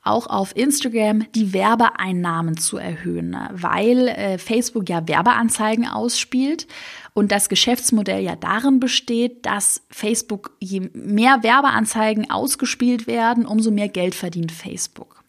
auch 0.01 0.25
auf 0.25 0.55
Instagram 0.55 1.31
die 1.33 1.53
Werbeeinnahmen 1.53 2.57
zu 2.57 2.77
erhöhen, 2.77 3.37
weil 3.51 4.07
äh, 4.07 4.37
Facebook 4.39 4.89
ja 4.89 5.07
Werbeanzeigen 5.07 5.87
ausspielt 5.87 6.65
und 7.13 7.31
das 7.31 7.49
Geschäftsmodell 7.49 8.23
ja 8.23 8.35
darin 8.35 8.79
besteht, 8.79 9.45
dass 9.45 9.83
Facebook, 9.91 10.55
je 10.59 10.89
mehr 10.93 11.43
Werbeanzeigen 11.43 12.31
ausgespielt 12.31 13.05
werden, 13.05 13.45
umso 13.45 13.69
mehr 13.69 13.89
Geld 13.89 14.15
verdient 14.15 14.51
Facebook. 14.51 15.23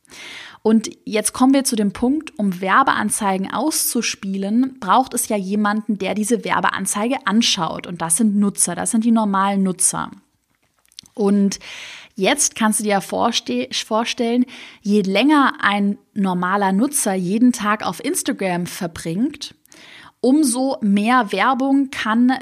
Und 0.62 0.90
jetzt 1.04 1.32
kommen 1.32 1.54
wir 1.54 1.64
zu 1.64 1.74
dem 1.74 1.92
Punkt, 1.92 2.38
um 2.38 2.60
Werbeanzeigen 2.60 3.50
auszuspielen, 3.50 4.78
braucht 4.78 5.14
es 5.14 5.28
ja 5.28 5.36
jemanden, 5.36 5.96
der 5.96 6.14
diese 6.14 6.44
Werbeanzeige 6.44 7.26
anschaut. 7.26 7.86
Und 7.86 8.02
das 8.02 8.18
sind 8.18 8.36
Nutzer, 8.36 8.74
das 8.74 8.90
sind 8.90 9.04
die 9.04 9.10
normalen 9.10 9.62
Nutzer. 9.62 10.10
Und 11.14 11.58
jetzt 12.14 12.56
kannst 12.56 12.80
du 12.80 12.84
dir 12.84 12.90
ja 12.90 13.00
vorstellen, 13.00 14.44
je 14.82 15.00
länger 15.02 15.54
ein 15.60 15.98
normaler 16.14 16.72
Nutzer 16.72 17.14
jeden 17.14 17.52
Tag 17.52 17.86
auf 17.86 18.04
Instagram 18.04 18.66
verbringt, 18.66 19.54
umso 20.20 20.76
mehr 20.82 21.32
Werbung 21.32 21.90
kann 21.90 22.34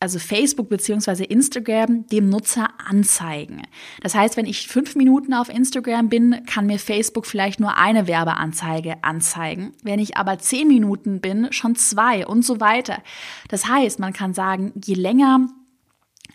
also 0.00 0.18
Facebook 0.18 0.68
beziehungsweise 0.68 1.24
Instagram, 1.24 2.06
dem 2.06 2.28
Nutzer 2.28 2.68
anzeigen. 2.86 3.62
Das 4.00 4.14
heißt, 4.14 4.36
wenn 4.36 4.46
ich 4.46 4.68
fünf 4.68 4.94
Minuten 4.94 5.34
auf 5.34 5.48
Instagram 5.48 6.08
bin, 6.08 6.44
kann 6.46 6.66
mir 6.66 6.78
Facebook 6.78 7.26
vielleicht 7.26 7.58
nur 7.58 7.76
eine 7.76 8.06
Werbeanzeige 8.06 9.02
anzeigen. 9.02 9.74
Wenn 9.82 9.98
ich 9.98 10.16
aber 10.16 10.38
zehn 10.38 10.68
Minuten 10.68 11.20
bin, 11.20 11.48
schon 11.50 11.74
zwei 11.74 12.26
und 12.26 12.44
so 12.44 12.60
weiter. 12.60 13.02
Das 13.48 13.66
heißt, 13.66 13.98
man 13.98 14.12
kann 14.12 14.34
sagen, 14.34 14.72
je 14.84 14.94
länger 14.94 15.48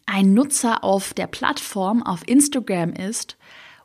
ein 0.06 0.34
Nutzer 0.34 0.84
auf 0.84 1.14
der 1.14 1.28
Plattform, 1.28 2.04
auf 2.04 2.28
Instagram 2.28 2.92
ist, 2.92 3.38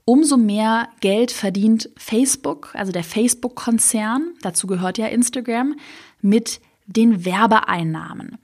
umso 0.05 0.37
mehr 0.37 0.89
Geld 1.01 1.31
verdient 1.31 1.91
Facebook, 1.97 2.71
also 2.75 2.91
der 2.91 3.05
Facebook-Konzern, 3.05 4.35
dazu 4.43 4.67
gehört 4.67 4.99
ja 4.99 5.07
Instagram, 5.07 5.77
mit 6.21 6.61
den 6.87 7.25
Werbeeinnahmen. 7.25 8.39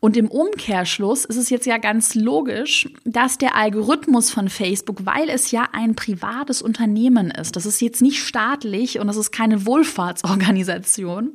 Und 0.00 0.16
im 0.16 0.28
Umkehrschluss 0.28 1.26
ist 1.26 1.36
es 1.36 1.50
jetzt 1.50 1.66
ja 1.66 1.76
ganz 1.76 2.14
logisch, 2.14 2.88
dass 3.04 3.36
der 3.36 3.54
Algorithmus 3.54 4.30
von 4.30 4.48
Facebook, 4.48 5.04
weil 5.04 5.28
es 5.28 5.50
ja 5.50 5.68
ein 5.72 5.94
privates 5.94 6.62
Unternehmen 6.62 7.30
ist, 7.30 7.54
das 7.54 7.66
ist 7.66 7.82
jetzt 7.82 8.00
nicht 8.00 8.22
staatlich 8.22 8.98
und 8.98 9.06
das 9.06 9.18
ist 9.18 9.30
keine 9.30 9.66
Wohlfahrtsorganisation, 9.66 11.32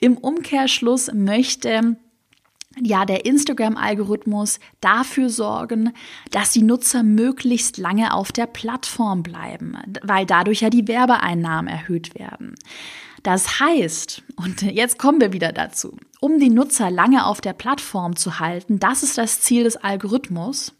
im 0.00 0.18
Umkehrschluss 0.18 1.10
möchte 1.12 1.96
ja, 2.80 3.04
der 3.04 3.26
Instagram-Algorithmus 3.26 4.60
dafür 4.80 5.28
sorgen, 5.28 5.92
dass 6.30 6.52
die 6.52 6.62
Nutzer 6.62 7.02
möglichst 7.02 7.78
lange 7.78 8.14
auf 8.14 8.30
der 8.30 8.46
Plattform 8.46 9.22
bleiben, 9.22 9.76
weil 10.02 10.24
dadurch 10.24 10.60
ja 10.60 10.70
die 10.70 10.86
Werbeeinnahmen 10.86 11.68
erhöht 11.68 12.14
werden. 12.14 12.54
Das 13.22 13.60
heißt, 13.60 14.22
und 14.36 14.62
jetzt 14.62 14.98
kommen 14.98 15.20
wir 15.20 15.32
wieder 15.32 15.52
dazu, 15.52 15.96
um 16.20 16.38
die 16.38 16.50
Nutzer 16.50 16.90
lange 16.90 17.26
auf 17.26 17.40
der 17.40 17.52
Plattform 17.52 18.16
zu 18.16 18.38
halten, 18.38 18.78
das 18.78 19.02
ist 19.02 19.18
das 19.18 19.40
Ziel 19.40 19.64
des 19.64 19.76
Algorithmus, 19.76 20.72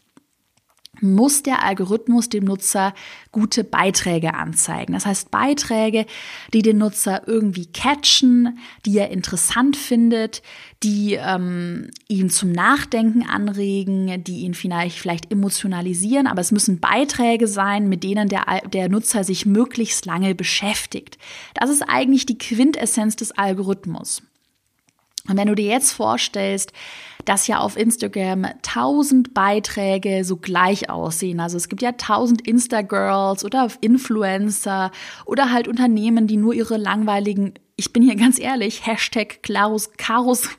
muss 1.01 1.43
der 1.43 1.63
Algorithmus 1.63 2.29
dem 2.29 2.45
Nutzer 2.45 2.93
gute 3.31 3.63
Beiträge 3.63 4.33
anzeigen. 4.33 4.93
Das 4.93 5.05
heißt 5.05 5.31
Beiträge, 5.31 6.05
die 6.53 6.61
den 6.61 6.77
Nutzer 6.77 7.27
irgendwie 7.27 7.65
catchen, 7.65 8.59
die 8.85 8.97
er 8.97 9.09
interessant 9.09 9.77
findet, 9.77 10.41
die 10.83 11.13
ähm, 11.13 11.91
ihn 12.07 12.29
zum 12.29 12.51
Nachdenken 12.51 13.23
anregen, 13.23 14.23
die 14.23 14.41
ihn 14.41 14.53
vielleicht, 14.53 14.97
vielleicht 14.97 15.31
emotionalisieren. 15.31 16.27
Aber 16.27 16.41
es 16.41 16.51
müssen 16.51 16.79
Beiträge 16.79 17.47
sein, 17.47 17.87
mit 17.89 18.03
denen 18.03 18.29
der, 18.29 18.61
der 18.71 18.89
Nutzer 18.89 19.23
sich 19.23 19.45
möglichst 19.45 20.05
lange 20.05 20.35
beschäftigt. 20.35 21.17
Das 21.53 21.69
ist 21.69 21.83
eigentlich 21.83 22.25
die 22.25 22.37
Quintessenz 22.37 23.15
des 23.15 23.31
Algorithmus. 23.31 24.23
Und 25.27 25.37
wenn 25.37 25.47
du 25.47 25.55
dir 25.55 25.65
jetzt 25.65 25.91
vorstellst, 25.91 26.73
dass 27.25 27.47
ja 27.47 27.59
auf 27.59 27.77
Instagram 27.77 28.47
tausend 28.61 29.33
Beiträge 29.33 30.23
so 30.25 30.37
gleich 30.37 30.89
aussehen. 30.89 31.39
Also 31.39 31.57
es 31.57 31.69
gibt 31.69 31.81
ja 31.81 31.93
tausend 31.93 32.47
Insta-Girls 32.47 33.45
oder 33.45 33.67
Influencer 33.81 34.91
oder 35.25 35.51
halt 35.51 35.67
Unternehmen, 35.67 36.27
die 36.27 36.37
nur 36.37 36.53
ihre 36.53 36.77
langweiligen, 36.77 37.53
ich 37.75 37.93
bin 37.93 38.03
hier 38.03 38.15
ganz 38.15 38.39
ehrlich, 38.39 38.85
Hashtag 38.85 39.43
Klarus, 39.43 39.91
Karus, 39.97 40.49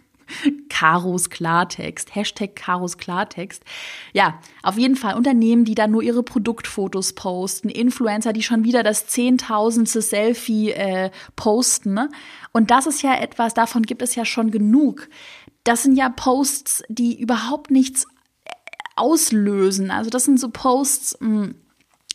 Karos 0.68 1.30
Klartext, 1.30 2.14
Hashtag 2.14 2.56
Karos 2.56 2.98
Klartext. 2.98 3.62
Ja, 4.12 4.40
auf 4.62 4.78
jeden 4.78 4.96
Fall 4.96 5.14
Unternehmen, 5.14 5.64
die 5.64 5.74
dann 5.74 5.90
nur 5.90 6.02
ihre 6.02 6.22
Produktfotos 6.22 7.12
posten, 7.14 7.68
Influencer, 7.68 8.32
die 8.32 8.42
schon 8.42 8.64
wieder 8.64 8.82
das 8.82 9.06
zehntausendste 9.06 10.02
Selfie 10.02 10.72
äh, 10.72 11.10
posten. 11.36 11.94
Ne? 11.94 12.10
Und 12.52 12.70
das 12.70 12.86
ist 12.86 13.02
ja 13.02 13.14
etwas, 13.14 13.54
davon 13.54 13.82
gibt 13.82 14.02
es 14.02 14.14
ja 14.14 14.24
schon 14.24 14.50
genug. 14.50 15.08
Das 15.64 15.82
sind 15.82 15.96
ja 15.96 16.08
Posts, 16.08 16.84
die 16.88 17.20
überhaupt 17.20 17.70
nichts 17.70 18.04
äh, 18.44 18.50
auslösen. 18.96 19.90
Also 19.90 20.10
das 20.10 20.24
sind 20.24 20.40
so 20.40 20.50
Posts, 20.50 21.18
mh, 21.20 21.28
hm, 21.44 21.54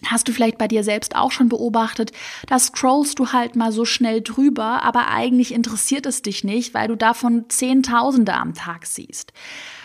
Hast 0.06 0.27
du 0.27 0.32
vielleicht 0.32 0.60
bei 0.60 0.68
dir 0.68 0.84
selbst 0.84 1.16
auch 1.16 1.32
schon 1.32 1.50
beobachtet, 1.50 2.12
da 2.46 2.60
scrollst 2.60 3.18
du 3.18 3.32
halt 3.32 3.56
mal 3.56 3.72
so 3.72 3.84
schnell 3.84 4.22
drüber, 4.22 4.84
aber 4.84 5.08
eigentlich 5.08 5.51
interessiert 5.51 6.06
es 6.06 6.22
dich 6.22 6.44
nicht, 6.44 6.75
weil 6.75 6.88
du 6.88 6.96
davon 6.96 7.46
Zehntausende 7.50 8.36
am 8.36 8.54
Tag 8.54 8.86
siehst. 8.86 9.34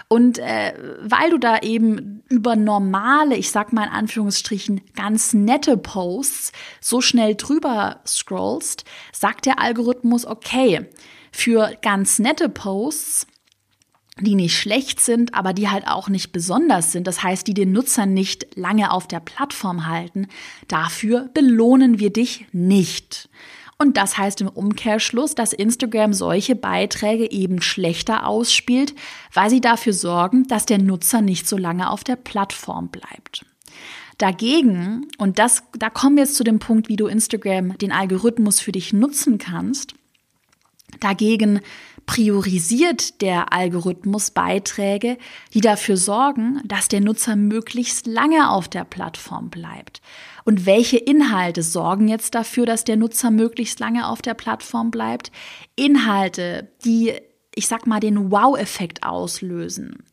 Und 0.09 0.39
äh, 0.39 0.75
weil 1.01 1.31
du 1.31 1.39
da 1.39 1.61
eben 1.61 2.23
über 2.29 2.57
normale, 2.57 3.37
ich 3.37 3.51
sag 3.51 3.73
mal 3.73 3.85
in 3.85 3.93
Anführungsstrichen, 3.93 4.83
ganz 4.95 5.33
nette 5.33 5.79
Posts 5.79 6.53
so 6.83 7.01
schnell 7.01 7.35
drüber 7.35 8.03
scrollst, 8.07 8.85
sagt 9.13 9.47
der 9.47 9.59
Algorithmus, 9.59 10.27
okay, 10.27 10.91
für 11.33 11.75
ganz 11.81 12.19
nette 12.19 12.51
Posts 12.51 13.27
die 14.21 14.35
nicht 14.35 14.59
schlecht 14.59 15.01
sind, 15.01 15.35
aber 15.35 15.53
die 15.53 15.69
halt 15.69 15.87
auch 15.87 16.09
nicht 16.09 16.33
besonders 16.33 16.93
sind, 16.93 17.07
das 17.07 17.23
heißt, 17.23 17.47
die 17.47 17.55
den 17.55 17.73
Nutzer 17.73 18.07
nicht 18.07 18.57
lange 18.57 18.91
auf 18.91 19.09
der 19.09 19.21
Plattform 19.21 19.87
halten, 19.87 20.29
dafür 20.69 21.31
belohnen 21.33 21.99
wir 21.99 22.13
dich 22.13 22.47
nicht. 22.53 23.31
Und 23.79 23.97
das 23.97 24.17
heißt 24.17 24.43
im 24.43 24.49
Umkehrschluss, 24.49 25.35
dass 25.35 25.53
Instagram 25.53 26.13
solche 26.13 26.55
Beiträge 26.55 27.31
eben 27.33 27.63
schlechter 27.63 28.29
ausspielt, 28.29 28.95
weil 29.33 29.51
sie 29.51 29.61
dafür 29.61 29.93
sorgen, 29.93 30.47
dass 30.47 30.67
der 30.67 30.79
Nutzer 30.79 31.21
nicht 31.21 31.49
so 31.49 31.57
lange 31.57 31.91
auf 31.91 32.05
der 32.05 32.17
Plattform 32.17 32.89
bleibt. 32.89 33.45
Dagegen, 34.19 35.09
und 35.19 35.41
das, 35.41 35.65
da 35.77 35.91
kommen 35.91 36.17
wir 36.17 36.25
jetzt 36.25 36.37
zu 36.37 36.45
dem 36.45 36.61
Punkt, 36.61 36.89
wie 36.89 36.97
du 36.97 37.07
Instagram 37.07 37.77
den 37.79 37.91
Algorithmus 37.91 38.61
für 38.61 38.71
dich 38.71 38.93
nutzen 38.93 39.39
kannst, 39.39 39.95
Dagegen 41.01 41.61
priorisiert 42.07 43.21
der 43.23 43.53
Algorithmus 43.53 44.31
Beiträge, 44.31 45.19
die 45.55 45.61
dafür 45.61 45.97
sorgen, 45.97 46.61
dass 46.65 46.89
der 46.89 47.01
Nutzer 47.01 47.37
möglichst 47.37 48.07
lange 48.07 48.51
auf 48.51 48.69
der 48.69 48.85
Plattform 48.85 49.51
bleibt. 49.51 50.03
Und 50.45 50.67
welche 50.67 50.99
Inhalte 50.99 51.63
sorgen 51.63 52.09
jetzt 52.09 52.35
dafür, 52.35 52.67
dass 52.67 52.85
der 52.85 52.97
Nutzer 52.97 53.31
möglichst 53.31 53.79
lange 53.81 54.09
auf 54.09 54.23
der 54.23 54.35
Plattform 54.35 54.91
bleibt? 54.91 55.31
Inhalte, 55.77 56.69
die, 56.85 57.13
ich 57.55 57.69
sag 57.69 57.87
mal, 57.87 58.01
den 58.01 58.31
Wow-Effekt 58.31 59.05
auslösen 59.05 60.05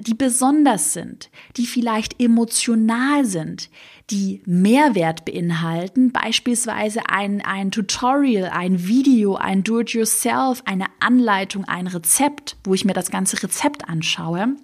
die 0.00 0.14
besonders 0.14 0.92
sind, 0.92 1.30
die 1.56 1.66
vielleicht 1.66 2.20
emotional 2.20 3.24
sind, 3.24 3.70
die 4.10 4.42
Mehrwert 4.44 5.24
beinhalten, 5.24 6.10
beispielsweise 6.10 7.08
ein, 7.08 7.40
ein 7.42 7.70
Tutorial, 7.70 8.50
ein 8.50 8.86
Video, 8.86 9.36
ein 9.36 9.62
Do-it-yourself, 9.62 10.62
eine 10.64 10.86
Anleitung, 10.98 11.64
ein 11.66 11.86
Rezept, 11.86 12.56
wo 12.64 12.74
ich 12.74 12.84
mir 12.84 12.94
das 12.94 13.10
ganze 13.10 13.42
Rezept 13.42 13.88
anschaue. 13.88 14.56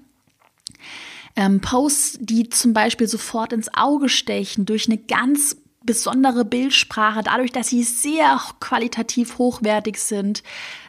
Ähm, 1.37 1.61
Posts, 1.61 2.19
die 2.21 2.49
zum 2.49 2.73
Beispiel 2.73 3.07
sofort 3.07 3.53
ins 3.53 3.73
Auge 3.75 4.09
stechen 4.09 4.65
durch 4.67 4.89
eine 4.89 4.99
ganz 4.99 5.57
besondere 5.85 6.45
Bildsprache, 6.45 7.23
dadurch, 7.23 7.53
dass 7.53 7.69
sie 7.69 7.85
sehr 7.85 8.41
qualitativ 8.59 9.39
hochwertig 9.39 9.99
sind, 9.99 10.43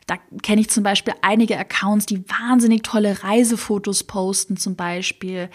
da 0.08 0.16
kenne 0.42 0.62
ich 0.62 0.70
zum 0.70 0.84
Beispiel 0.84 1.14
einige 1.22 1.60
Accounts, 1.60 2.06
die 2.06 2.24
wahnsinnig 2.30 2.82
tolle 2.82 3.24
Reisefotos 3.24 4.06
posten 4.06 4.56
zum 4.56 4.76
Beispiel. 4.76 5.50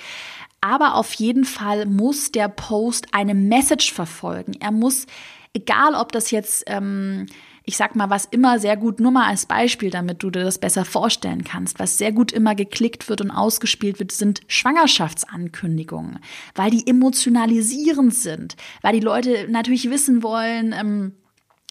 Aber 0.61 0.94
auf 0.94 1.12
jeden 1.14 1.44
Fall 1.44 1.87
muss 1.87 2.30
der 2.30 2.49
Post 2.49 3.09
eine 3.12 3.35
Message 3.35 3.92
verfolgen. 3.92 4.52
Er 4.61 4.71
muss, 4.71 5.06
egal 5.54 5.94
ob 5.94 6.12
das 6.12 6.30
jetzt, 6.30 6.64
ähm, 6.66 7.26
ich 7.64 7.78
sag 7.78 7.97
mal, 7.97 8.11
was 8.11 8.26
immer 8.26 8.59
sehr 8.59 8.76
gut, 8.76 9.00
nur 9.00 9.11
mal 9.11 9.26
als 9.26 9.47
Beispiel, 9.47 9.90
damit 9.90 10.23
du 10.23 10.30
dir 10.30 10.44
das 10.44 10.59
besser 10.59 10.85
vorstellen 10.85 11.44
kannst, 11.44 11.78
was 11.78 11.97
sehr 11.97 12.12
gut 12.12 12.30
immer 12.30 12.54
geklickt 12.54 13.09
wird 13.09 13.23
und 13.23 13.30
ausgespielt 13.30 13.99
wird, 14.00 14.12
sind 14.12 14.42
Schwangerschaftsankündigungen, 14.49 16.18
weil 16.54 16.71
die 16.71 16.87
emotionalisierend 16.87 18.14
sind, 18.14 18.56
weil 18.82 18.92
die 18.92 19.04
Leute 19.04 19.49
natürlich 19.49 19.90
wissen 19.90 20.23
wollen, 20.23 20.75
ähm, 20.78 21.12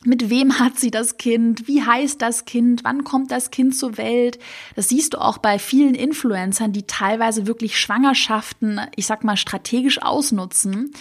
mit 0.03 0.29
wem 0.29 0.59
hat 0.59 0.79
sie 0.79 0.91
das 0.91 1.17
Kind? 1.17 1.67
Wie 1.67 1.83
heißt 1.83 2.21
das 2.21 2.45
Kind? 2.45 2.83
Wann 2.83 3.03
kommt 3.03 3.31
das 3.31 3.51
Kind 3.51 3.75
zur 3.75 3.97
Welt? 3.97 4.39
Das 4.75 4.89
siehst 4.89 5.13
du 5.13 5.21
auch 5.21 5.37
bei 5.37 5.59
vielen 5.59 5.93
Influencern, 5.93 6.73
die 6.73 6.83
teilweise 6.83 7.45
wirklich 7.45 7.79
Schwangerschaften, 7.79 8.81
ich 8.95 9.05
sag 9.05 9.23
mal, 9.23 9.37
strategisch 9.37 10.01
ausnutzen, 10.01 10.91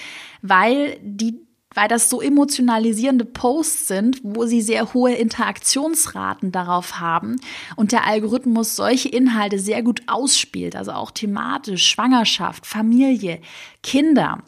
weil 0.42 0.98
die 1.02 1.40
weil 1.72 1.86
das 1.86 2.10
so 2.10 2.20
emotionalisierende 2.20 3.24
Posts 3.24 3.86
sind, 3.86 4.20
wo 4.24 4.44
sie 4.44 4.60
sehr 4.60 4.92
hohe 4.92 5.14
Interaktionsraten 5.14 6.50
darauf 6.50 6.98
haben 6.98 7.36
und 7.76 7.92
der 7.92 8.06
Algorithmus 8.06 8.74
solche 8.74 9.08
Inhalte 9.08 9.60
sehr 9.60 9.84
gut 9.84 10.02
ausspielt, 10.08 10.74
also 10.74 10.90
auch 10.90 11.12
thematisch 11.12 11.86
Schwangerschaft, 11.86 12.66
Familie, 12.66 13.40
Kinder 13.84 14.42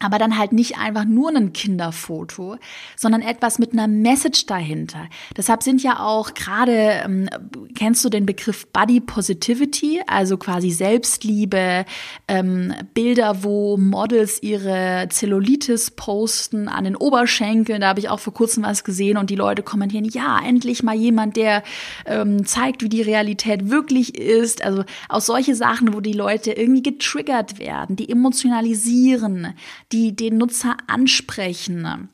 aber 0.00 0.18
dann 0.18 0.36
halt 0.36 0.52
nicht 0.52 0.76
einfach 0.76 1.04
nur 1.04 1.30
ein 1.30 1.52
Kinderfoto, 1.52 2.56
sondern 2.96 3.22
etwas 3.22 3.60
mit 3.60 3.72
einer 3.72 3.86
Message 3.86 4.46
dahinter. 4.46 5.06
Deshalb 5.36 5.62
sind 5.62 5.82
ja 5.84 6.00
auch 6.00 6.34
gerade, 6.34 7.02
ähm, 7.04 7.28
kennst 7.76 8.04
du 8.04 8.08
den 8.08 8.26
Begriff 8.26 8.66
Body 8.72 9.00
Positivity, 9.00 10.02
also 10.06 10.36
quasi 10.36 10.70
Selbstliebe, 10.70 11.84
ähm, 12.26 12.74
Bilder, 12.92 13.44
wo 13.44 13.76
Models 13.76 14.42
ihre 14.42 15.06
Zellulitis 15.10 15.92
posten 15.92 16.68
an 16.68 16.84
den 16.84 16.96
Oberschenkeln, 16.96 17.80
da 17.80 17.88
habe 17.88 18.00
ich 18.00 18.08
auch 18.08 18.20
vor 18.20 18.34
kurzem 18.34 18.64
was 18.64 18.82
gesehen 18.82 19.16
und 19.16 19.30
die 19.30 19.36
Leute 19.36 19.62
kommentieren, 19.62 20.04
ja, 20.04 20.40
endlich 20.44 20.82
mal 20.82 20.96
jemand, 20.96 21.36
der 21.36 21.62
ähm, 22.04 22.44
zeigt, 22.44 22.82
wie 22.82 22.88
die 22.88 23.02
Realität 23.02 23.70
wirklich 23.70 24.18
ist. 24.18 24.64
Also 24.64 24.84
aus 25.08 25.26
solche 25.26 25.54
Sachen, 25.54 25.94
wo 25.94 26.00
die 26.00 26.12
Leute 26.12 26.52
irgendwie 26.52 26.82
getriggert 26.82 27.60
werden, 27.60 27.94
die 27.94 28.10
emotionalisieren, 28.10 29.54
die 29.94 30.14
den 30.14 30.38
Nutzer 30.38 30.76
ansprechen, 30.88 32.10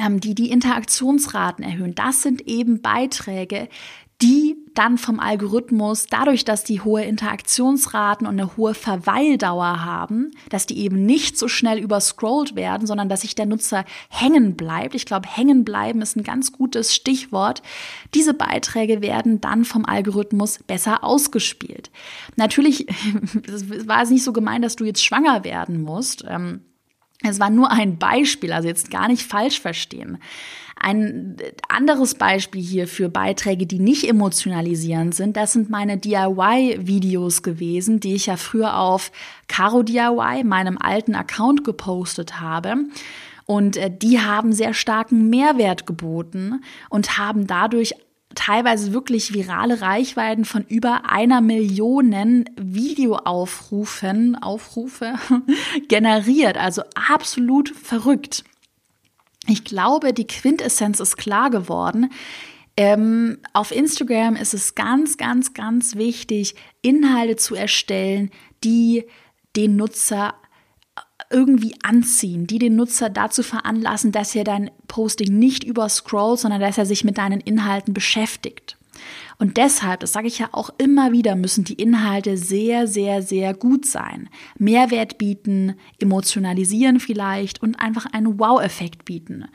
ähm, 0.00 0.20
die 0.20 0.36
die 0.36 0.50
Interaktionsraten 0.50 1.64
erhöhen. 1.64 1.96
Das 1.96 2.22
sind 2.22 2.42
eben 2.42 2.80
Beiträge, 2.80 3.68
die 4.22 4.56
dann 4.74 4.98
vom 4.98 5.18
Algorithmus, 5.18 6.06
dadurch, 6.06 6.44
dass 6.44 6.62
die 6.62 6.80
hohe 6.80 7.02
Interaktionsraten 7.02 8.24
und 8.24 8.38
eine 8.38 8.56
hohe 8.56 8.72
Verweildauer 8.72 9.84
haben, 9.84 10.30
dass 10.48 10.66
die 10.66 10.78
eben 10.78 11.04
nicht 11.04 11.36
so 11.36 11.48
schnell 11.48 11.78
überscrollt 11.78 12.54
werden, 12.54 12.86
sondern 12.86 13.08
dass 13.08 13.22
sich 13.22 13.34
der 13.34 13.46
Nutzer 13.46 13.84
hängen 14.08 14.54
bleibt. 14.54 14.94
Ich 14.94 15.06
glaube, 15.06 15.28
hängen 15.28 15.64
bleiben 15.64 16.02
ist 16.02 16.14
ein 16.14 16.22
ganz 16.22 16.52
gutes 16.52 16.94
Stichwort. 16.94 17.62
Diese 18.14 18.32
Beiträge 18.32 19.02
werden 19.02 19.40
dann 19.40 19.64
vom 19.64 19.84
Algorithmus 19.84 20.60
besser 20.68 21.02
ausgespielt. 21.02 21.90
Natürlich 22.36 22.86
war 23.86 24.02
es 24.02 24.10
nicht 24.10 24.22
so 24.22 24.32
gemeint, 24.32 24.64
dass 24.64 24.76
du 24.76 24.84
jetzt 24.84 25.04
schwanger 25.04 25.42
werden 25.42 25.82
musst. 25.82 26.24
Ähm, 26.28 26.60
es 27.22 27.40
war 27.40 27.50
nur 27.50 27.70
ein 27.70 27.98
Beispiel, 27.98 28.52
also 28.52 28.68
jetzt 28.68 28.90
gar 28.90 29.08
nicht 29.08 29.22
falsch 29.22 29.60
verstehen. 29.60 30.18
Ein 30.76 31.36
anderes 31.68 32.14
Beispiel 32.14 32.60
hier 32.60 32.88
für 32.88 33.08
Beiträge, 33.08 33.66
die 33.66 33.78
nicht 33.78 34.08
emotionalisierend 34.08 35.14
sind, 35.14 35.36
das 35.36 35.52
sind 35.52 35.70
meine 35.70 35.96
DIY-Videos 35.96 37.42
gewesen, 37.42 38.00
die 38.00 38.14
ich 38.14 38.26
ja 38.26 38.36
früher 38.36 38.78
auf 38.78 39.12
Caro 39.46 39.84
DIY, 39.84 40.42
meinem 40.44 40.78
alten 40.78 41.14
Account, 41.14 41.62
gepostet 41.62 42.40
habe. 42.40 42.76
Und 43.44 43.76
äh, 43.76 43.90
die 43.96 44.20
haben 44.20 44.52
sehr 44.52 44.74
starken 44.74 45.30
Mehrwert 45.30 45.86
geboten 45.86 46.62
und 46.88 47.18
haben 47.18 47.46
dadurch 47.46 47.94
teilweise 48.34 48.92
wirklich 48.92 49.32
virale 49.32 49.80
Reichweiten 49.80 50.44
von 50.44 50.64
über 50.64 51.10
einer 51.10 51.40
Million 51.40 52.44
Videoaufrufen, 52.56 54.36
Aufrufe 54.36 55.14
generiert. 55.88 56.56
Also 56.56 56.82
absolut 56.94 57.70
verrückt. 57.70 58.44
Ich 59.48 59.64
glaube, 59.64 60.12
die 60.12 60.26
Quintessenz 60.26 61.00
ist 61.00 61.16
klar 61.16 61.50
geworden. 61.50 62.10
Ähm, 62.76 63.38
auf 63.52 63.70
Instagram 63.70 64.36
ist 64.36 64.54
es 64.54 64.74
ganz, 64.74 65.16
ganz, 65.16 65.52
ganz 65.52 65.96
wichtig, 65.96 66.54
Inhalte 66.80 67.36
zu 67.36 67.54
erstellen, 67.54 68.30
die 68.64 69.04
den 69.56 69.76
Nutzer 69.76 70.34
irgendwie 71.32 71.74
anziehen, 71.82 72.46
die 72.46 72.58
den 72.58 72.76
Nutzer 72.76 73.10
dazu 73.10 73.42
veranlassen, 73.42 74.12
dass 74.12 74.34
er 74.34 74.44
dein 74.44 74.70
Posting 74.88 75.38
nicht 75.38 75.64
überscrollt, 75.64 76.40
sondern 76.40 76.60
dass 76.60 76.78
er 76.78 76.86
sich 76.86 77.04
mit 77.04 77.18
deinen 77.18 77.40
Inhalten 77.40 77.94
beschäftigt. 77.94 78.76
Und 79.38 79.56
deshalb, 79.56 80.00
das 80.00 80.12
sage 80.12 80.28
ich 80.28 80.38
ja 80.38 80.50
auch 80.52 80.70
immer 80.78 81.12
wieder, 81.12 81.34
müssen 81.34 81.64
die 81.64 81.74
Inhalte 81.74 82.36
sehr, 82.36 82.86
sehr, 82.86 83.22
sehr 83.22 83.54
gut 83.54 83.86
sein. 83.86 84.28
Mehrwert 84.58 85.18
bieten, 85.18 85.74
emotionalisieren 85.98 87.00
vielleicht 87.00 87.62
und 87.62 87.80
einfach 87.80 88.06
einen 88.12 88.38
Wow-Effekt 88.38 89.04
bieten. 89.04 89.46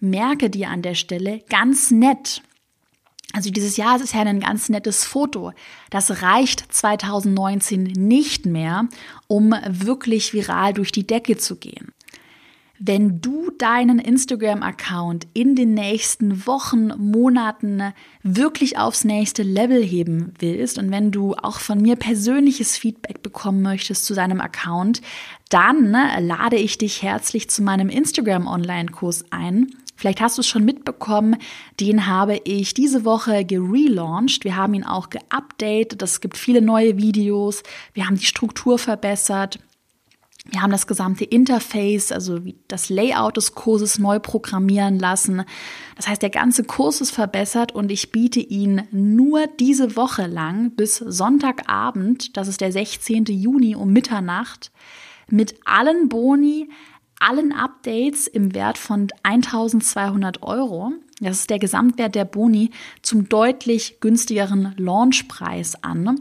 Merke 0.00 0.50
dir 0.50 0.68
an 0.68 0.82
der 0.82 0.94
Stelle 0.94 1.40
ganz 1.48 1.90
nett, 1.90 2.42
also 3.32 3.50
dieses 3.50 3.76
Jahr 3.76 4.00
ist 4.00 4.14
ja 4.14 4.20
ein 4.20 4.40
ganz 4.40 4.68
nettes 4.68 5.04
Foto. 5.04 5.52
Das 5.90 6.22
reicht 6.22 6.72
2019 6.72 7.82
nicht 7.82 8.46
mehr, 8.46 8.88
um 9.26 9.54
wirklich 9.66 10.32
viral 10.32 10.72
durch 10.72 10.92
die 10.92 11.06
Decke 11.06 11.36
zu 11.36 11.56
gehen. 11.56 11.92
Wenn 12.84 13.20
du 13.20 13.52
deinen 13.58 14.00
Instagram-Account 14.00 15.28
in 15.34 15.54
den 15.54 15.72
nächsten 15.72 16.48
Wochen, 16.48 16.88
Monaten 16.98 17.92
wirklich 18.24 18.76
aufs 18.76 19.04
nächste 19.04 19.44
Level 19.44 19.84
heben 19.84 20.34
willst 20.40 20.78
und 20.78 20.90
wenn 20.90 21.12
du 21.12 21.34
auch 21.34 21.60
von 21.60 21.80
mir 21.80 21.94
persönliches 21.94 22.76
Feedback 22.76 23.22
bekommen 23.22 23.62
möchtest 23.62 24.04
zu 24.04 24.14
deinem 24.14 24.40
Account, 24.40 25.00
dann 25.48 25.92
lade 25.92 26.56
ich 26.56 26.76
dich 26.76 27.04
herzlich 27.04 27.48
zu 27.48 27.62
meinem 27.62 27.88
Instagram-Online-Kurs 27.88 29.26
ein. 29.30 29.76
Vielleicht 30.02 30.20
hast 30.20 30.36
du 30.36 30.40
es 30.40 30.48
schon 30.48 30.64
mitbekommen, 30.64 31.36
den 31.78 32.08
habe 32.08 32.40
ich 32.42 32.74
diese 32.74 33.04
Woche 33.04 33.44
gelauncht. 33.44 34.42
Wir 34.42 34.56
haben 34.56 34.74
ihn 34.74 34.82
auch 34.82 35.10
geupdatet. 35.10 36.02
Es 36.02 36.20
gibt 36.20 36.36
viele 36.36 36.60
neue 36.60 36.96
Videos. 36.96 37.62
Wir 37.94 38.08
haben 38.08 38.16
die 38.16 38.26
Struktur 38.26 38.80
verbessert. 38.80 39.60
Wir 40.50 40.60
haben 40.60 40.72
das 40.72 40.88
gesamte 40.88 41.24
Interface, 41.24 42.10
also 42.10 42.40
das 42.66 42.88
Layout 42.88 43.36
des 43.36 43.54
Kurses 43.54 44.00
neu 44.00 44.18
programmieren 44.18 44.98
lassen. 44.98 45.44
Das 45.94 46.08
heißt, 46.08 46.20
der 46.20 46.30
ganze 46.30 46.64
Kurs 46.64 47.00
ist 47.00 47.12
verbessert 47.12 47.70
und 47.70 47.92
ich 47.92 48.10
biete 48.10 48.40
ihn 48.40 48.82
nur 48.90 49.46
diese 49.46 49.94
Woche 49.94 50.26
lang 50.26 50.72
bis 50.72 50.96
Sonntagabend, 50.96 52.36
das 52.36 52.48
ist 52.48 52.60
der 52.60 52.72
16. 52.72 53.26
Juni 53.26 53.76
um 53.76 53.92
Mitternacht, 53.92 54.72
mit 55.28 55.54
allen 55.64 56.08
Boni, 56.08 56.68
allen 57.22 57.52
Updates 57.52 58.26
im 58.26 58.54
Wert 58.54 58.78
von 58.78 59.08
1200 59.22 60.42
Euro. 60.42 60.92
Das 61.20 61.38
ist 61.38 61.50
der 61.50 61.58
Gesamtwert 61.58 62.14
der 62.14 62.24
Boni 62.24 62.70
zum 63.02 63.28
deutlich 63.28 64.00
günstigeren 64.00 64.74
Launchpreis 64.76 65.82
an. 65.82 66.20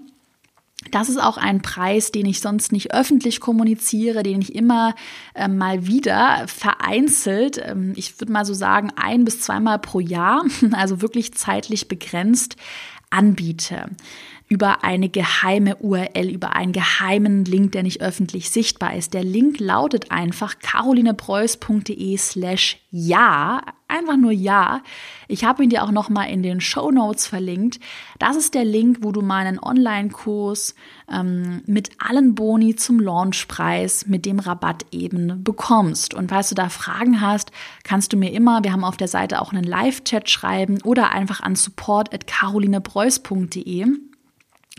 Das 0.89 1.09
ist 1.09 1.21
auch 1.21 1.37
ein 1.37 1.61
Preis, 1.61 2.11
den 2.11 2.25
ich 2.25 2.39
sonst 2.39 2.71
nicht 2.71 2.93
öffentlich 2.93 3.39
kommuniziere, 3.39 4.23
den 4.23 4.41
ich 4.41 4.55
immer 4.55 4.95
äh, 5.35 5.47
mal 5.47 5.85
wieder 5.85 6.47
vereinzelt, 6.47 7.61
ähm, 7.63 7.93
ich 7.95 8.19
würde 8.19 8.33
mal 8.33 8.45
so 8.45 8.55
sagen, 8.55 8.91
ein 8.95 9.23
bis 9.23 9.41
zweimal 9.41 9.77
pro 9.77 9.99
Jahr, 9.99 10.43
also 10.71 11.01
wirklich 11.01 11.33
zeitlich 11.33 11.87
begrenzt, 11.87 12.55
anbiete 13.11 13.89
über 14.51 14.83
eine 14.83 15.07
geheime 15.07 15.77
URL, 15.77 16.29
über 16.29 16.53
einen 16.53 16.73
geheimen 16.73 17.45
Link, 17.45 17.71
der 17.71 17.83
nicht 17.83 18.01
öffentlich 18.01 18.49
sichtbar 18.49 18.93
ist. 18.97 19.13
Der 19.13 19.23
Link 19.23 19.61
lautet 19.61 20.11
einfach 20.11 20.59
carolinepreuß.de 20.59 22.17
slash 22.17 22.81
ja, 22.91 23.61
einfach 23.87 24.17
nur 24.17 24.33
ja. 24.33 24.81
Ich 25.29 25.45
habe 25.45 25.63
ihn 25.63 25.69
dir 25.69 25.83
auch 25.83 25.91
nochmal 25.91 26.29
in 26.29 26.43
den 26.43 26.59
Show 26.59 26.91
Notes 26.91 27.27
verlinkt. 27.27 27.79
Das 28.19 28.35
ist 28.35 28.53
der 28.53 28.65
Link, 28.65 28.97
wo 28.99 29.13
du 29.13 29.21
meinen 29.21 29.57
Online-Kurs 29.57 30.75
ähm, 31.09 31.61
mit 31.65 31.91
allen 31.99 32.35
Boni 32.35 32.75
zum 32.75 32.99
Launchpreis 32.99 34.07
mit 34.07 34.25
dem 34.25 34.39
Rabatt 34.39 34.85
eben 34.91 35.45
bekommst. 35.45 36.13
Und 36.13 36.27
falls 36.27 36.49
du 36.49 36.55
da 36.55 36.67
Fragen 36.67 37.21
hast, 37.21 37.53
kannst 37.85 38.11
du 38.11 38.17
mir 38.17 38.33
immer, 38.33 38.65
wir 38.65 38.73
haben 38.73 38.83
auf 38.83 38.97
der 38.97 39.07
Seite 39.07 39.41
auch 39.41 39.53
einen 39.53 39.63
Live-Chat 39.63 40.29
schreiben 40.29 40.81
oder 40.83 41.13
einfach 41.13 41.39
an 41.39 41.55
support 41.55 42.13
at 42.13 42.27
carolinepreuß.de 42.27 44.10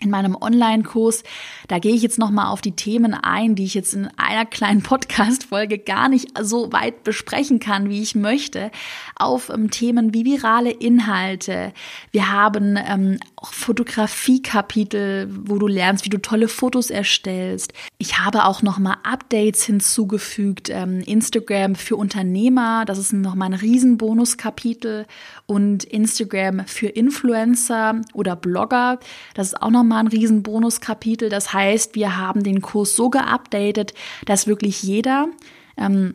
in 0.03 0.11
meinem 0.11 0.37
Online-Kurs. 0.37 1.23
Da 1.69 1.79
gehe 1.79 1.95
ich 1.95 2.03
jetzt 2.03 2.19
nochmal 2.19 2.47
auf 2.47 2.61
die 2.61 2.73
Themen 2.73 3.15
ein, 3.15 3.55
die 3.55 3.65
ich 3.65 3.75
jetzt 3.75 3.95
in 3.95 4.09
einer 4.17 4.45
kleinen 4.45 4.83
Podcast-Folge 4.83 5.79
gar 5.79 6.09
nicht 6.09 6.29
so 6.41 6.73
weit 6.73 7.05
besprechen 7.05 7.61
kann, 7.61 7.89
wie 7.89 8.03
ich 8.03 8.15
möchte. 8.15 8.71
Auf 9.17 9.49
ähm, 9.49 9.71
Themen 9.71 10.15
wie 10.15 10.25
virale 10.25 10.71
Inhalte. 10.71 11.73
Wir 12.11 12.31
haben 12.31 12.77
ähm, 12.77 13.19
auch 13.43 13.53
Fotografie-Kapitel, 13.53 15.29
wo 15.45 15.59
du 15.59 15.67
lernst, 15.67 16.05
wie 16.05 16.11
du 16.11 16.19
tolle 16.19 16.49
Fotos 16.49 16.91
erstellst. 16.91 17.73
Ich 17.99 18.19
habe 18.19 18.45
auch 18.45 18.63
nochmal 18.63 18.97
Updates 19.03 19.65
hinzugefügt. 19.65 20.71
Ähm, 20.71 21.01
Instagram 21.01 21.75
für 21.75 21.97
Unternehmer, 21.97 22.85
das 22.85 22.99
ist 22.99 23.13
nochmal 23.13 23.49
ein 23.49 23.59
Riesenbonus-Kapitel. 23.59 25.07
Und 25.47 25.85
Instagram 25.85 26.67
für 26.67 26.89
Influencer 26.89 28.01
oder 28.15 28.37
Blogger, 28.37 29.01
das 29.35 29.49
ist 29.49 29.63
auch 29.63 29.71
nochmal 29.71 30.01
ein 30.01 30.09
riesen 30.09 30.43
Bonuskapitel. 30.43 31.29
Das 31.29 31.53
heißt, 31.53 31.95
wir 31.95 32.17
haben 32.17 32.43
den 32.45 32.63
Kurs 32.63 32.95
so 32.95 33.11
geupdatet, 33.11 33.93
dass 34.25 34.47
wirklich 34.47 34.83
jeder 34.83 35.29
ähm, 35.77 36.15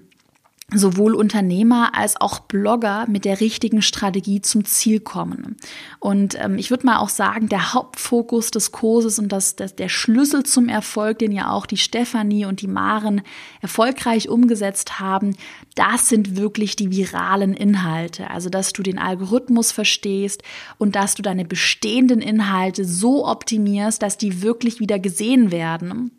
sowohl 0.73 1.15
Unternehmer 1.15 1.95
als 1.95 2.19
auch 2.19 2.39
Blogger 2.39 3.05
mit 3.07 3.23
der 3.23 3.39
richtigen 3.39 3.81
Strategie 3.81 4.41
zum 4.41 4.65
Ziel 4.65 4.99
kommen. 4.99 5.55
Und 5.99 6.35
ähm, 6.37 6.57
ich 6.57 6.71
würde 6.71 6.85
mal 6.85 6.97
auch 6.97 7.07
sagen, 7.07 7.47
der 7.47 7.73
Hauptfokus 7.73 8.51
des 8.51 8.73
Kurses 8.73 9.17
und 9.17 9.29
das, 9.29 9.55
das, 9.55 9.77
der 9.77 9.87
Schlüssel 9.87 10.43
zum 10.43 10.67
Erfolg, 10.67 11.19
den 11.19 11.31
ja 11.31 11.51
auch 11.51 11.67
die 11.67 11.77
Stefanie 11.77 12.43
und 12.43 12.59
die 12.59 12.67
Maren 12.67 13.21
erfolgreich 13.61 14.27
umgesetzt 14.27 14.99
haben, 14.99 15.37
das 15.75 16.09
sind 16.09 16.35
wirklich 16.35 16.75
die 16.75 16.91
viralen 16.91 17.53
Inhalte. 17.53 18.29
Also, 18.29 18.49
dass 18.49 18.73
du 18.73 18.83
den 18.83 18.99
Algorithmus 18.99 19.71
verstehst 19.71 20.43
und 20.77 20.97
dass 20.97 21.15
du 21.15 21.21
deine 21.21 21.45
bestehenden 21.45 22.19
Inhalte 22.19 22.83
so 22.83 23.25
optimierst, 23.25 24.01
dass 24.01 24.17
die 24.17 24.41
wirklich 24.41 24.81
wieder 24.81 24.99
gesehen 24.99 25.49
werden 25.49 26.11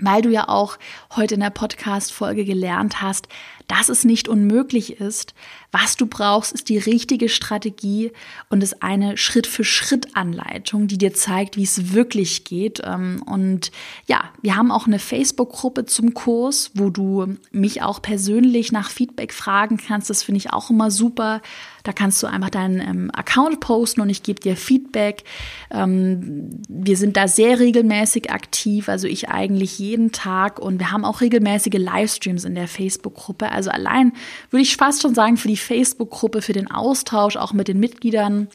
weil 0.00 0.22
du 0.22 0.30
ja 0.30 0.48
auch 0.48 0.78
heute 1.14 1.34
in 1.34 1.40
der 1.40 1.50
Podcast-Folge 1.50 2.44
gelernt 2.44 3.00
hast, 3.02 3.28
dass 3.68 3.88
es 3.88 4.04
nicht 4.04 4.28
unmöglich 4.28 5.00
ist. 5.00 5.34
Was 5.72 5.96
du 5.96 6.06
brauchst, 6.06 6.52
ist 6.52 6.68
die 6.68 6.78
richtige 6.78 7.28
Strategie 7.28 8.12
und 8.48 8.62
ist 8.62 8.82
eine 8.82 9.16
Schritt-für-Schritt-Anleitung, 9.16 10.86
die 10.86 10.98
dir 10.98 11.14
zeigt, 11.14 11.56
wie 11.56 11.64
es 11.64 11.92
wirklich 11.92 12.44
geht. 12.44 12.80
Ähm, 12.84 13.22
und 13.26 13.72
ja, 14.06 14.30
wir 14.42 14.56
haben 14.56 14.70
auch 14.70 14.86
eine 14.86 14.98
Facebook-Gruppe 14.98 15.86
zum 15.86 16.14
Kurs, 16.14 16.70
wo 16.74 16.90
du 16.90 17.36
mich 17.50 17.82
auch 17.82 18.00
persönlich 18.02 18.70
nach 18.70 18.90
Feedback 18.90 19.32
fragen 19.32 19.78
kannst. 19.78 20.10
Das 20.10 20.22
finde 20.22 20.38
ich 20.38 20.52
auch 20.52 20.70
immer 20.70 20.90
super. 20.90 21.42
Da 21.82 21.92
kannst 21.92 22.22
du 22.22 22.26
einfach 22.26 22.50
deinen 22.50 22.80
ähm, 22.80 23.10
Account 23.12 23.60
posten 23.60 24.00
und 24.00 24.08
ich 24.08 24.22
gebe 24.22 24.40
dir 24.40 24.56
Feedback. 24.56 25.24
Ähm, 25.70 26.62
wir 26.68 26.96
sind 26.96 27.16
da 27.16 27.28
sehr 27.28 27.58
regelmäßig 27.58 28.30
aktiv, 28.30 28.88
also 28.88 29.06
ich 29.06 29.28
eigentlich 29.28 29.78
jeden 29.78 30.10
Tag 30.10 30.58
und 30.58 30.78
wir 30.78 30.92
haben 30.92 31.04
auch 31.04 31.20
regelmäßige 31.20 31.74
Livestreams 31.74 32.44
in 32.44 32.54
der 32.54 32.68
Facebook-Gruppe. 32.68 33.50
Also 33.54 33.70
allein 33.70 34.12
würde 34.50 34.62
ich 34.62 34.76
fast 34.76 35.02
schon 35.02 35.14
sagen, 35.14 35.36
für 35.36 35.48
die 35.48 35.56
Facebook-Gruppe, 35.56 36.42
für 36.42 36.52
den 36.52 36.70
Austausch 36.70 37.36
auch 37.36 37.52
mit 37.52 37.68
den 37.68 37.80
Mitgliedern 37.80 38.48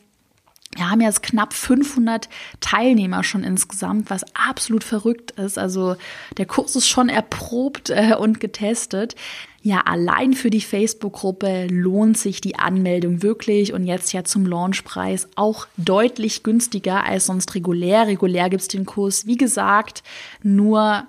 wir 0.75 0.89
haben 0.89 1.01
jetzt 1.01 1.23
knapp 1.23 1.53
500 1.53 2.29
Teilnehmer 2.61 3.23
schon 3.23 3.43
insgesamt, 3.43 4.11
was 4.11 4.23
absolut 4.35 4.83
verrückt 4.83 5.31
ist. 5.31 5.57
Also 5.57 5.95
der 6.37 6.45
Kurs 6.45 6.75
ist 6.75 6.87
schon 6.87 7.09
erprobt 7.09 7.89
äh, 7.89 8.15
und 8.15 8.39
getestet. 8.39 9.15
Ja, 9.61 9.81
allein 9.81 10.33
für 10.33 10.51
die 10.51 10.61
Facebook-Gruppe 10.61 11.67
lohnt 11.67 12.17
sich 12.17 12.39
die 12.39 12.57
Anmeldung 12.57 13.23
wirklich 13.23 13.73
und 13.73 13.85
jetzt 13.85 14.13
ja 14.13 14.23
zum 14.23 14.45
Launchpreis 14.45 15.27
auch 15.35 15.67
deutlich 15.77 16.43
günstiger 16.43 17.03
als 17.03 17.25
sonst 17.25 17.55
regulär. 17.55 18.07
Regulär 18.07 18.49
gibt's 18.49 18.67
den 18.67 18.85
Kurs, 18.85 19.25
wie 19.25 19.37
gesagt, 19.37 20.03
nur 20.43 21.07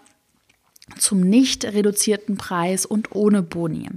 zum 0.98 1.20
nicht 1.20 1.64
reduzierten 1.64 2.36
Preis 2.36 2.86
und 2.86 3.14
ohne 3.14 3.42
Boni. 3.42 3.88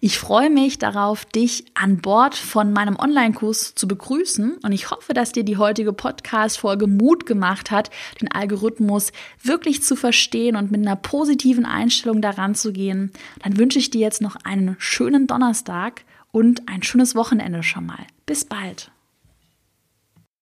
Ich 0.00 0.18
freue 0.18 0.50
mich 0.50 0.78
darauf, 0.78 1.24
dich 1.24 1.64
an 1.74 1.98
Bord 1.98 2.34
von 2.34 2.72
meinem 2.72 2.96
Online-Kurs 2.96 3.74
zu 3.74 3.86
begrüßen 3.86 4.58
und 4.62 4.72
ich 4.72 4.90
hoffe, 4.90 5.14
dass 5.14 5.32
dir 5.32 5.44
die 5.44 5.56
heutige 5.56 5.92
Podcast-Folge 5.92 6.86
Mut 6.86 7.26
gemacht 7.26 7.70
hat, 7.70 7.90
den 8.20 8.30
Algorithmus 8.30 9.12
wirklich 9.42 9.82
zu 9.82 9.96
verstehen 9.96 10.56
und 10.56 10.70
mit 10.70 10.80
einer 10.80 10.96
positiven 10.96 11.66
Einstellung 11.66 12.22
daran 12.22 12.54
zu 12.54 12.72
gehen. 12.72 13.12
Dann 13.42 13.56
wünsche 13.56 13.78
ich 13.78 13.90
dir 13.90 14.00
jetzt 14.00 14.22
noch 14.22 14.36
einen 14.44 14.76
schönen 14.78 15.26
Donnerstag 15.26 16.04
und 16.32 16.68
ein 16.68 16.82
schönes 16.82 17.14
Wochenende 17.14 17.62
schon 17.62 17.86
mal. 17.86 18.06
Bis 18.26 18.44
bald. 18.44 18.90